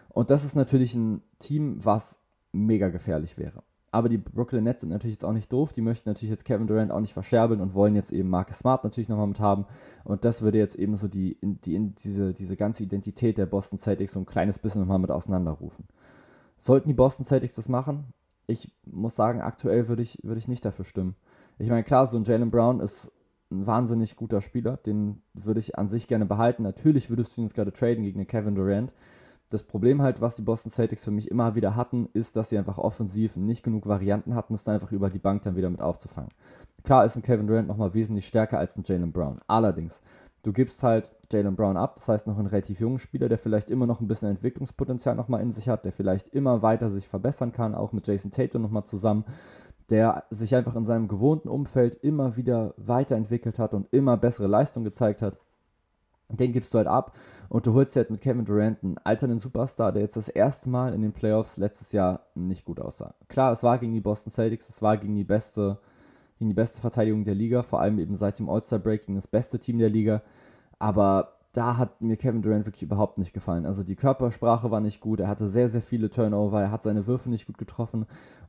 Und 0.09 0.29
das 0.29 0.43
ist 0.43 0.55
natürlich 0.55 0.93
ein 0.95 1.21
Team, 1.39 1.83
was 1.83 2.17
mega 2.51 2.89
gefährlich 2.89 3.37
wäre. 3.37 3.63
Aber 3.91 4.09
die 4.09 4.17
Brooklyn 4.17 4.63
Nets 4.63 4.81
sind 4.81 4.89
natürlich 4.89 5.15
jetzt 5.15 5.23
auch 5.23 5.33
nicht 5.33 5.51
doof. 5.51 5.71
Die 5.73 5.81
möchten 5.81 6.09
natürlich 6.09 6.31
jetzt 6.31 6.43
Kevin 6.43 6.67
Durant 6.67 6.91
auch 6.91 6.99
nicht 6.99 7.13
verscherbeln 7.13 7.61
und 7.61 7.73
wollen 7.73 7.95
jetzt 7.95 8.11
eben 8.11 8.29
Marcus 8.29 8.59
Smart 8.59 8.83
natürlich 8.83 9.07
nochmal 9.07 9.27
mit 9.27 9.39
haben. 9.39 9.65
Und 10.03 10.25
das 10.25 10.41
würde 10.41 10.57
jetzt 10.57 10.75
eben 10.75 10.95
so 10.95 11.07
die, 11.07 11.37
die, 11.41 11.93
diese, 12.03 12.33
diese 12.33 12.57
ganze 12.57 12.83
Identität 12.83 13.37
der 13.37 13.45
Boston 13.45 13.79
Celtics 13.79 14.13
so 14.13 14.19
ein 14.19 14.25
kleines 14.25 14.59
bisschen 14.59 14.81
nochmal 14.81 14.99
mit 14.99 15.09
auseinanderrufen. 15.09 15.85
Sollten 16.59 16.89
die 16.89 16.93
Boston 16.93 17.25
Celtics 17.25 17.55
das 17.55 17.69
machen? 17.69 18.13
Ich 18.45 18.71
muss 18.85 19.15
sagen, 19.15 19.41
aktuell 19.41 19.87
würde 19.87 20.01
ich, 20.01 20.19
würde 20.21 20.39
ich 20.39 20.47
nicht 20.47 20.65
dafür 20.65 20.85
stimmen. 20.85 21.15
Ich 21.59 21.69
meine, 21.69 21.83
klar, 21.83 22.07
so 22.07 22.17
ein 22.17 22.23
Jalen 22.23 22.51
Brown 22.51 22.79
ist 22.79 23.11
ein 23.51 23.65
wahnsinnig 23.65 24.15
guter 24.15 24.41
Spieler. 24.41 24.77
Den 24.77 25.21
würde 25.33 25.59
ich 25.59 25.77
an 25.77 25.87
sich 25.87 26.07
gerne 26.07 26.25
behalten. 26.25 26.63
Natürlich 26.63 27.09
würdest 27.09 27.35
du 27.35 27.41
ihn 27.41 27.47
jetzt 27.47 27.55
gerade 27.55 27.73
traden 27.73 28.03
gegen 28.03 28.19
den 28.19 28.27
Kevin 28.27 28.55
Durant. 28.55 28.93
Das 29.49 29.63
Problem 29.63 30.01
halt, 30.01 30.19
was 30.19 30.35
die 30.35 30.41
Boston 30.41 30.71
Celtics 30.71 31.03
für 31.03 31.11
mich 31.11 31.31
immer 31.31 31.55
wieder 31.55 31.75
hatten, 31.75 32.09
ist, 32.13 32.35
dass 32.35 32.49
sie 32.49 32.57
einfach 32.57 32.77
offensiv 32.77 33.37
nicht 33.37 33.63
genug 33.63 33.87
Varianten 33.87 34.35
hatten, 34.35 34.53
das 34.53 34.65
dann 34.65 34.75
einfach 34.75 34.91
über 34.91 35.09
die 35.09 35.19
Bank 35.19 35.43
dann 35.43 35.55
wieder 35.55 35.69
mit 35.69 35.81
aufzufangen. 35.81 36.31
Klar 36.83 37.05
ist 37.05 37.15
ein 37.15 37.21
Kevin 37.21 37.47
Durant 37.47 37.67
nochmal 37.67 37.93
wesentlich 37.93 38.27
stärker 38.27 38.59
als 38.59 38.75
ein 38.75 38.83
Jalen 38.85 39.13
Brown. 39.13 39.39
Allerdings, 39.47 39.93
du 40.43 40.51
gibst 40.51 40.83
halt 40.83 41.15
Jalen 41.31 41.55
Brown 41.55 41.77
ab, 41.77 41.95
das 41.95 42.09
heißt 42.09 42.27
noch 42.27 42.37
einen 42.37 42.47
relativ 42.47 42.81
jungen 42.81 42.99
Spieler, 42.99 43.29
der 43.29 43.37
vielleicht 43.37 43.69
immer 43.69 43.87
noch 43.87 44.01
ein 44.01 44.07
bisschen 44.07 44.29
Entwicklungspotenzial 44.29 45.15
nochmal 45.15 45.41
in 45.41 45.53
sich 45.53 45.69
hat, 45.69 45.85
der 45.85 45.93
vielleicht 45.93 46.27
immer 46.29 46.61
weiter 46.61 46.91
sich 46.91 47.07
verbessern 47.07 47.53
kann, 47.53 47.73
auch 47.73 47.93
mit 47.93 48.05
Jason 48.05 48.31
Tatum 48.31 48.61
nochmal 48.61 48.83
zusammen 48.83 49.23
der 49.89 50.25
sich 50.29 50.55
einfach 50.55 50.75
in 50.75 50.85
seinem 50.85 51.07
gewohnten 51.07 51.47
Umfeld 51.47 51.95
immer 51.95 52.35
wieder 52.35 52.73
weiterentwickelt 52.77 53.57
hat 53.57 53.73
und 53.73 53.87
immer 53.91 54.17
bessere 54.17 54.47
Leistung 54.47 54.83
gezeigt 54.83 55.21
hat. 55.21 55.37
Den 56.29 56.51
gibst 56.51 56.73
du 56.73 56.77
halt 56.77 56.87
ab 56.87 57.15
und 57.47 57.65
du 57.65 57.73
holst 57.73 57.95
halt 57.95 58.09
mit 58.09 58.19
Kevin 58.19 58.43
Durant 58.43 58.83
einen 58.83 58.97
alternden 58.97 59.39
Superstar, 59.39 59.93
der 59.93 60.01
jetzt 60.01 60.17
das 60.17 60.27
erste 60.27 60.69
Mal 60.69 60.93
in 60.93 61.01
den 61.01 61.13
Playoffs 61.13 61.55
letztes 61.55 61.93
Jahr 61.93 62.21
nicht 62.35 62.65
gut 62.65 62.81
aussah. 62.81 63.13
Klar, 63.29 63.53
es 63.53 63.63
war 63.63 63.77
gegen 63.77 63.93
die 63.93 64.01
Boston 64.01 64.33
Celtics, 64.33 64.67
es 64.67 64.81
war 64.81 64.97
gegen 64.97 65.15
die 65.15 65.23
beste, 65.23 65.79
gegen 66.37 66.49
die 66.49 66.55
beste 66.55 66.81
Verteidigung 66.81 67.23
der 67.23 67.35
Liga, 67.35 67.63
vor 67.63 67.79
allem 67.79 67.97
eben 67.97 68.17
seit 68.17 68.39
dem 68.39 68.49
All-Star 68.49 68.79
Break 68.79 69.05
gegen 69.05 69.15
das 69.15 69.27
beste 69.27 69.57
Team 69.57 69.77
der 69.77 69.89
Liga. 69.89 70.21
Aber 70.79 71.37
da 71.53 71.77
hat 71.77 72.01
mir 72.01 72.17
Kevin 72.17 72.41
Durant 72.41 72.65
wirklich 72.65 72.83
überhaupt 72.83 73.17
nicht 73.17 73.33
gefallen. 73.33 73.65
Also 73.65 73.83
die 73.83 73.95
Körpersprache 73.95 74.69
war 74.69 74.81
nicht 74.81 74.99
gut, 74.99 75.21
er 75.21 75.29
hatte 75.29 75.47
sehr, 75.47 75.69
sehr 75.69 75.81
viele 75.81 76.09
Turnover, 76.09 76.61
er 76.61 76.71
hat 76.71 76.83
seine 76.83 77.07
Würfe 77.07 77.29
nicht 77.29 77.47
gut 77.47 77.57
getroffen 77.57 78.05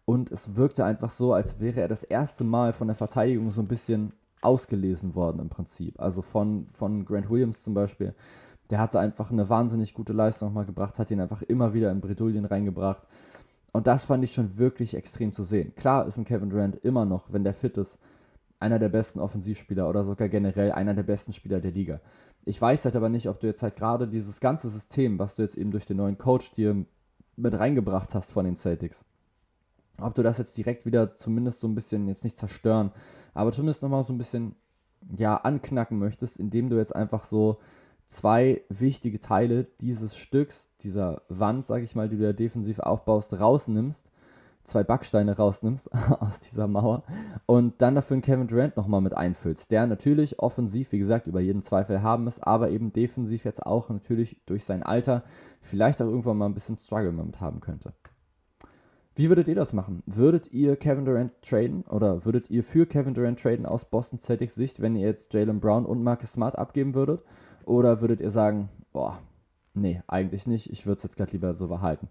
und 0.09 0.33
es 0.33 0.57
wirkte 0.57 0.87
einfach 0.87 1.11
so, 1.11 1.35
als 1.35 1.61
wäre 1.61 1.83
er 1.83 1.89
das 1.89 2.03
erste 2.03 2.43
Mal 2.43 2.73
von 2.73 2.89
der 2.89 2.97
Verteidigung 2.97 3.51
so 3.51 3.61
ein 3.61 3.69
bisschen 3.69 4.15
ausgelesen 4.41 5.15
worden 5.15 5.39
im 5.39 5.51
Prinzip. 5.51 6.01
Also 6.01 6.23
von, 6.23 6.67
von 6.73 7.05
Grant 7.05 7.29
Williams 7.29 7.63
zum 7.63 7.75
Beispiel. 7.75 8.15
Der 8.71 8.79
hatte 8.81 9.01
einfach 9.01 9.31
eine 9.31 9.51
wahnsinnig 9.51 9.93
gute 9.93 10.15
Leistung 10.15 10.49
nochmal 10.49 10.65
gebracht, 10.65 10.99
hat 10.99 11.11
ihn 11.11 11.21
einfach 11.21 11.43
immer 11.43 11.75
wieder 11.75 11.91
in 11.91 12.01
Bredouillen 12.01 12.47
reingebracht. 12.47 13.03
Und 13.73 13.87
das 13.87 14.07
fand 14.07 14.25
ich 14.25 14.33
schon 14.33 14.57
wirklich 14.57 14.95
extrem 14.95 15.35
zu 15.35 15.45
sehen. 15.45 15.75
Klar 15.77 16.07
ist 16.07 16.17
ein 16.17 16.25
Kevin 16.25 16.49
Durant 16.49 16.77
immer 16.77 17.05
noch, 17.05 17.31
wenn 17.31 17.45
der 17.45 17.53
fit 17.53 17.77
ist, 17.77 17.99
einer 18.61 18.79
der 18.79 18.89
besten 18.89 19.21
Offensivspieler 19.21 19.91
oder 19.91 20.05
sogar 20.05 20.31
generell 20.31 20.73
einer 20.73 20.95
der 20.95 21.03
besten 21.03 21.35
Spieler 21.35 21.61
der 21.61 21.73
Liga. 21.73 22.01
Ich 22.47 22.59
weiß 22.59 22.87
halt 22.87 22.97
aber 22.97 23.11
nicht, 23.11 23.29
ob 23.29 23.41
du 23.41 23.47
jetzt 23.47 23.63
halt 23.63 23.77
gerade 23.77 24.09
dieses 24.09 24.41
ganze 24.41 24.71
System, 24.71 25.19
was 25.19 25.35
du 25.35 25.43
jetzt 25.43 25.59
eben 25.59 25.71
durch 25.71 25.85
den 25.85 25.99
neuen 25.99 26.17
Coach 26.17 26.53
dir 26.53 26.87
mit 27.37 27.59
reingebracht 27.59 28.15
hast 28.15 28.33
von 28.33 28.47
den 28.47 28.57
Celtics, 28.57 29.05
ob 30.01 30.15
du 30.15 30.23
das 30.23 30.39
jetzt 30.39 30.57
direkt 30.57 30.87
wieder 30.87 31.15
zumindest 31.15 31.61
so 31.61 31.69
ein 31.69 31.75
bisschen, 31.75 32.09
jetzt 32.09 32.25
nicht 32.25 32.39
zerstören, 32.39 32.93
aber 33.35 33.53
zumindest 33.53 33.83
nochmal 33.83 34.05
so 34.05 34.13
ein 34.13 34.19
bisschen, 34.19 34.55
ja, 35.17 35.37
anknacken 35.37 35.99
möchtest, 35.99 36.37
indem 36.37 36.71
du 36.71 36.77
jetzt 36.77 36.95
einfach 36.95 37.25
so 37.25 37.59
zwei 38.07 38.63
wichtige 38.69 39.21
Teile 39.21 39.67
dieses 39.81 40.17
Stücks, 40.17 40.69
dieser 40.83 41.23
Wand, 41.29 41.67
sag 41.67 41.83
ich 41.83 41.95
mal, 41.95 42.09
die 42.09 42.17
du 42.17 42.25
ja 42.25 42.33
defensiv 42.33 42.79
aufbaust, 42.81 43.39
rausnimmst 43.39 44.09
zwei 44.69 44.85
Backsteine 44.85 45.37
rausnimmst 45.37 45.93
aus 46.21 46.41
dieser 46.41 46.69
Mauer 46.69 47.03
und 47.47 47.81
dann 47.83 47.95
dafür 47.95 48.15
einen 48.15 48.23
Kevin 48.23 48.47
Durant 48.47 48.77
nochmal 48.77 49.01
mit 49.01 49.17
einfüllst, 49.17 49.71
der 49.71 49.87
natürlich 49.87 50.39
offensiv, 50.39 50.93
wie 50.93 50.99
gesagt, 50.99 51.27
über 51.27 51.41
jeden 51.41 51.63
Zweifel 51.63 52.03
haben 52.03 52.29
ist, 52.29 52.47
aber 52.47 52.71
eben 52.71 52.93
defensiv 52.93 53.45
jetzt 53.45 53.65
auch 53.65 53.89
natürlich 53.89 54.41
durch 54.47 54.65
sein 54.65 54.83
Alter 54.83 55.25
vielleicht 55.61 56.01
auch 56.01 56.07
irgendwann 56.07 56.37
mal 56.37 56.47
ein 56.47 56.55
bisschen 56.55 56.79
Struggle 56.79 57.13
mit 57.13 57.41
haben 57.41 57.61
könnte. 57.61 57.93
Wie 59.19 59.29
würdet 59.29 59.49
ihr 59.49 59.57
das 59.57 59.73
machen? 59.73 60.05
Würdet 60.07 60.53
ihr 60.53 60.77
Kevin 60.77 61.05
Durant 61.05 61.33
traden 61.43 61.83
oder 61.91 62.25
würdet 62.25 62.51
ihr 62.51 62.63
für 62.63 62.87
Kevin 62.87 63.15
Durant 63.15 63.41
traden 63.41 63.67
aus 63.67 63.85
Boston 63.85 64.21
Celtics 64.21 64.55
Sicht, 64.55 64.81
wenn 64.81 64.95
ihr 64.95 65.09
jetzt 65.09 65.35
Jalen 65.35 65.59
Brown 65.59 65.87
und 65.87 66.05
Marcus 66.05 66.35
Smart 66.35 66.57
abgeben 66.57 66.95
würdet? 66.95 67.25
Oder 67.65 68.01
würdet 68.01 68.21
ihr 68.21 68.31
sagen, 68.31 68.69
boah, 68.93 69.19
nee, 69.75 70.01
eigentlich 70.07 70.47
nicht, 70.47 70.71
ich 70.71 70.87
würde 70.87 70.99
es 70.99 71.03
jetzt 71.03 71.17
gerade 71.17 71.33
lieber 71.33 71.55
so 71.55 71.67
behalten? 71.67 72.09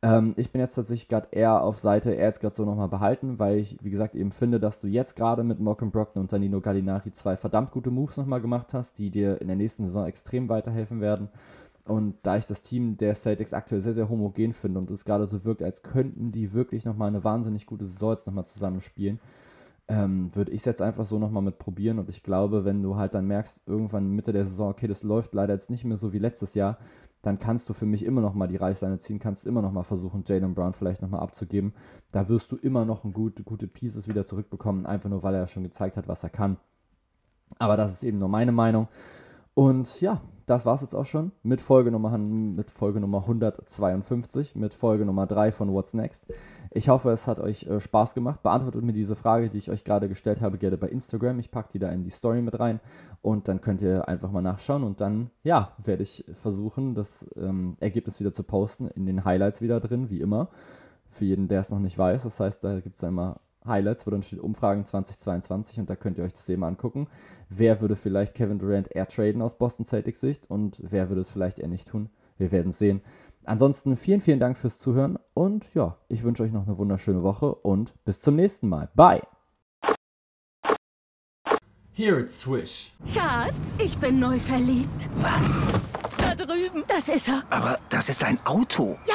Ähm, 0.00 0.32
ich 0.38 0.50
bin 0.50 0.62
jetzt 0.62 0.76
tatsächlich 0.76 1.08
gerade 1.08 1.28
eher 1.30 1.62
auf 1.62 1.80
Seite, 1.80 2.14
er 2.14 2.28
jetzt 2.28 2.40
gerade 2.40 2.54
so 2.54 2.64
nochmal 2.64 2.88
behalten, 2.88 3.38
weil 3.38 3.58
ich, 3.58 3.76
wie 3.82 3.90
gesagt, 3.90 4.14
eben 4.14 4.32
finde, 4.32 4.58
dass 4.58 4.80
du 4.80 4.86
jetzt 4.86 5.14
gerade 5.14 5.44
mit 5.44 5.60
Malcolm 5.60 5.90
Brockton 5.90 6.22
und 6.22 6.32
Danilo 6.32 6.62
Gallinari 6.62 7.12
zwei 7.12 7.36
verdammt 7.36 7.70
gute 7.70 7.90
Moves 7.90 8.16
nochmal 8.16 8.40
gemacht 8.40 8.72
hast, 8.72 8.96
die 8.96 9.10
dir 9.10 9.42
in 9.42 9.48
der 9.48 9.56
nächsten 9.56 9.84
Saison 9.84 10.06
extrem 10.06 10.48
weiterhelfen 10.48 11.02
werden. 11.02 11.28
Und 11.86 12.16
da 12.24 12.36
ich 12.36 12.46
das 12.46 12.62
Team 12.62 12.96
der 12.96 13.14
Celtics 13.14 13.52
aktuell 13.52 13.80
sehr, 13.80 13.94
sehr 13.94 14.08
homogen 14.08 14.52
finde 14.52 14.80
und 14.80 14.90
es 14.90 15.04
gerade 15.04 15.26
so 15.28 15.44
wirkt, 15.44 15.62
als 15.62 15.82
könnten 15.82 16.32
die 16.32 16.52
wirklich 16.52 16.84
nochmal 16.84 17.08
eine 17.08 17.22
wahnsinnig 17.22 17.64
gute 17.64 17.86
Saison 17.86 18.12
jetzt 18.12 18.26
nochmal 18.26 18.46
zusammenspielen, 18.46 19.20
ähm, 19.86 20.34
würde 20.34 20.50
ich 20.50 20.62
es 20.62 20.64
jetzt 20.64 20.82
einfach 20.82 21.06
so 21.06 21.20
nochmal 21.20 21.44
mit 21.44 21.58
probieren. 21.58 22.00
Und 22.00 22.08
ich 22.08 22.24
glaube, 22.24 22.64
wenn 22.64 22.82
du 22.82 22.96
halt 22.96 23.14
dann 23.14 23.28
merkst, 23.28 23.60
irgendwann 23.66 24.10
Mitte 24.10 24.32
der 24.32 24.46
Saison, 24.46 24.68
okay, 24.70 24.88
das 24.88 25.04
läuft 25.04 25.32
leider 25.32 25.54
jetzt 25.54 25.70
nicht 25.70 25.84
mehr 25.84 25.96
so 25.96 26.12
wie 26.12 26.18
letztes 26.18 26.54
Jahr, 26.54 26.78
dann 27.22 27.38
kannst 27.38 27.68
du 27.68 27.72
für 27.72 27.86
mich 27.86 28.04
immer 28.04 28.20
noch 28.20 28.34
mal 28.34 28.48
die 28.48 28.56
Reißleine 28.56 28.98
ziehen, 28.98 29.20
kannst 29.20 29.46
immer 29.46 29.62
noch 29.62 29.72
mal 29.72 29.84
versuchen, 29.84 30.24
Jalen 30.26 30.54
Brown 30.54 30.72
vielleicht 30.72 31.02
noch 31.02 31.08
mal 31.08 31.20
abzugeben. 31.20 31.72
Da 32.10 32.28
wirst 32.28 32.50
du 32.50 32.56
immer 32.56 32.84
noch 32.84 33.04
ein 33.04 33.12
gut, 33.12 33.44
gute 33.44 33.68
Pieces 33.68 34.08
wieder 34.08 34.26
zurückbekommen, 34.26 34.86
einfach 34.86 35.08
nur, 35.08 35.22
weil 35.22 35.34
er 35.36 35.46
schon 35.46 35.62
gezeigt 35.62 35.96
hat, 35.96 36.08
was 36.08 36.24
er 36.24 36.30
kann. 36.30 36.56
Aber 37.60 37.76
das 37.76 37.92
ist 37.92 38.02
eben 38.02 38.18
nur 38.18 38.28
meine 38.28 38.52
Meinung. 38.52 38.88
Und 39.54 40.00
ja, 40.00 40.20
das 40.46 40.64
war 40.64 40.76
es 40.76 40.80
jetzt 40.80 40.94
auch 40.94 41.04
schon 41.04 41.32
mit 41.42 41.60
Folge 41.60 41.90
Nummer, 41.90 42.16
mit 42.16 42.70
Folge 42.70 43.00
Nummer 43.00 43.18
152, 43.18 44.54
mit 44.54 44.74
Folge 44.74 45.04
Nummer 45.04 45.26
3 45.26 45.50
von 45.50 45.72
What's 45.72 45.92
Next. 45.92 46.24
Ich 46.70 46.88
hoffe, 46.88 47.10
es 47.10 47.26
hat 47.26 47.40
euch 47.40 47.64
äh, 47.64 47.80
Spaß 47.80 48.14
gemacht. 48.14 48.42
Beantwortet 48.42 48.82
mir 48.82 48.92
diese 48.92 49.16
Frage, 49.16 49.50
die 49.50 49.58
ich 49.58 49.70
euch 49.70 49.82
gerade 49.82 50.08
gestellt 50.08 50.40
habe, 50.40 50.58
gerne 50.58 50.76
bei 50.76 50.88
Instagram. 50.88 51.40
Ich 51.40 51.50
packe 51.50 51.70
die 51.72 51.78
da 51.80 51.90
in 51.90 52.04
die 52.04 52.10
Story 52.10 52.42
mit 52.42 52.58
rein 52.60 52.80
und 53.22 53.48
dann 53.48 53.60
könnt 53.60 53.82
ihr 53.82 54.08
einfach 54.08 54.30
mal 54.30 54.42
nachschauen 54.42 54.84
und 54.84 55.00
dann, 55.00 55.30
ja, 55.42 55.72
werde 55.82 56.04
ich 56.04 56.24
versuchen, 56.40 56.94
das 56.94 57.26
ähm, 57.36 57.76
Ergebnis 57.80 58.20
wieder 58.20 58.32
zu 58.32 58.44
posten, 58.44 58.86
in 58.88 59.06
den 59.06 59.24
Highlights 59.24 59.60
wieder 59.60 59.80
drin, 59.80 60.10
wie 60.10 60.20
immer. 60.20 60.48
Für 61.10 61.24
jeden, 61.24 61.48
der 61.48 61.62
es 61.62 61.70
noch 61.70 61.80
nicht 61.80 61.98
weiß. 61.98 62.22
Das 62.22 62.38
heißt, 62.38 62.62
da 62.62 62.78
gibt 62.80 62.96
es 62.96 63.02
immer 63.02 63.40
Highlights, 63.66 64.06
wo 64.06 64.10
dann 64.10 64.22
steht 64.22 64.40
Umfragen 64.40 64.84
2022 64.84 65.80
und 65.80 65.90
da 65.90 65.96
könnt 65.96 66.18
ihr 66.18 66.24
euch 66.24 66.32
das 66.32 66.48
eben 66.48 66.64
angucken. 66.64 67.08
Wer 67.48 67.80
würde 67.80 67.96
vielleicht 67.96 68.34
Kevin 68.34 68.58
Durant 68.58 68.90
eher 68.90 69.06
traden 69.06 69.42
aus 69.42 69.56
Boston 69.56 69.86
Celtics 69.86 70.20
Sicht 70.20 70.48
und 70.48 70.80
wer 70.82 71.08
würde 71.08 71.22
es 71.22 71.30
vielleicht 71.30 71.58
eher 71.58 71.68
nicht 71.68 71.88
tun? 71.88 72.10
Wir 72.38 72.52
werden 72.52 72.72
sehen. 72.72 73.00
Ansonsten 73.44 73.96
vielen, 73.96 74.20
vielen 74.20 74.40
Dank 74.40 74.56
fürs 74.58 74.78
Zuhören 74.78 75.18
und 75.34 75.72
ja, 75.74 75.96
ich 76.08 76.24
wünsche 76.24 76.42
euch 76.42 76.52
noch 76.52 76.66
eine 76.66 76.78
wunderschöne 76.78 77.22
Woche 77.22 77.54
und 77.54 77.94
bis 78.04 78.20
zum 78.20 78.36
nächsten 78.36 78.68
Mal. 78.68 78.88
Bye! 78.94 79.22
Here 81.98 82.20
it's 82.20 82.40
Swish. 82.40 82.92
Schatz, 83.06 83.78
ich 83.78 83.96
bin 83.96 84.18
neu 84.18 84.38
verliebt. 84.38 85.08
Was? 85.16 85.62
Da 86.18 86.34
drüben. 86.34 86.84
Das 86.86 87.08
ist 87.08 87.28
er. 87.28 87.42
Aber 87.48 87.78
das 87.88 88.10
ist 88.10 88.22
ein 88.22 88.38
Auto. 88.44 88.98
Ja, 89.06 89.14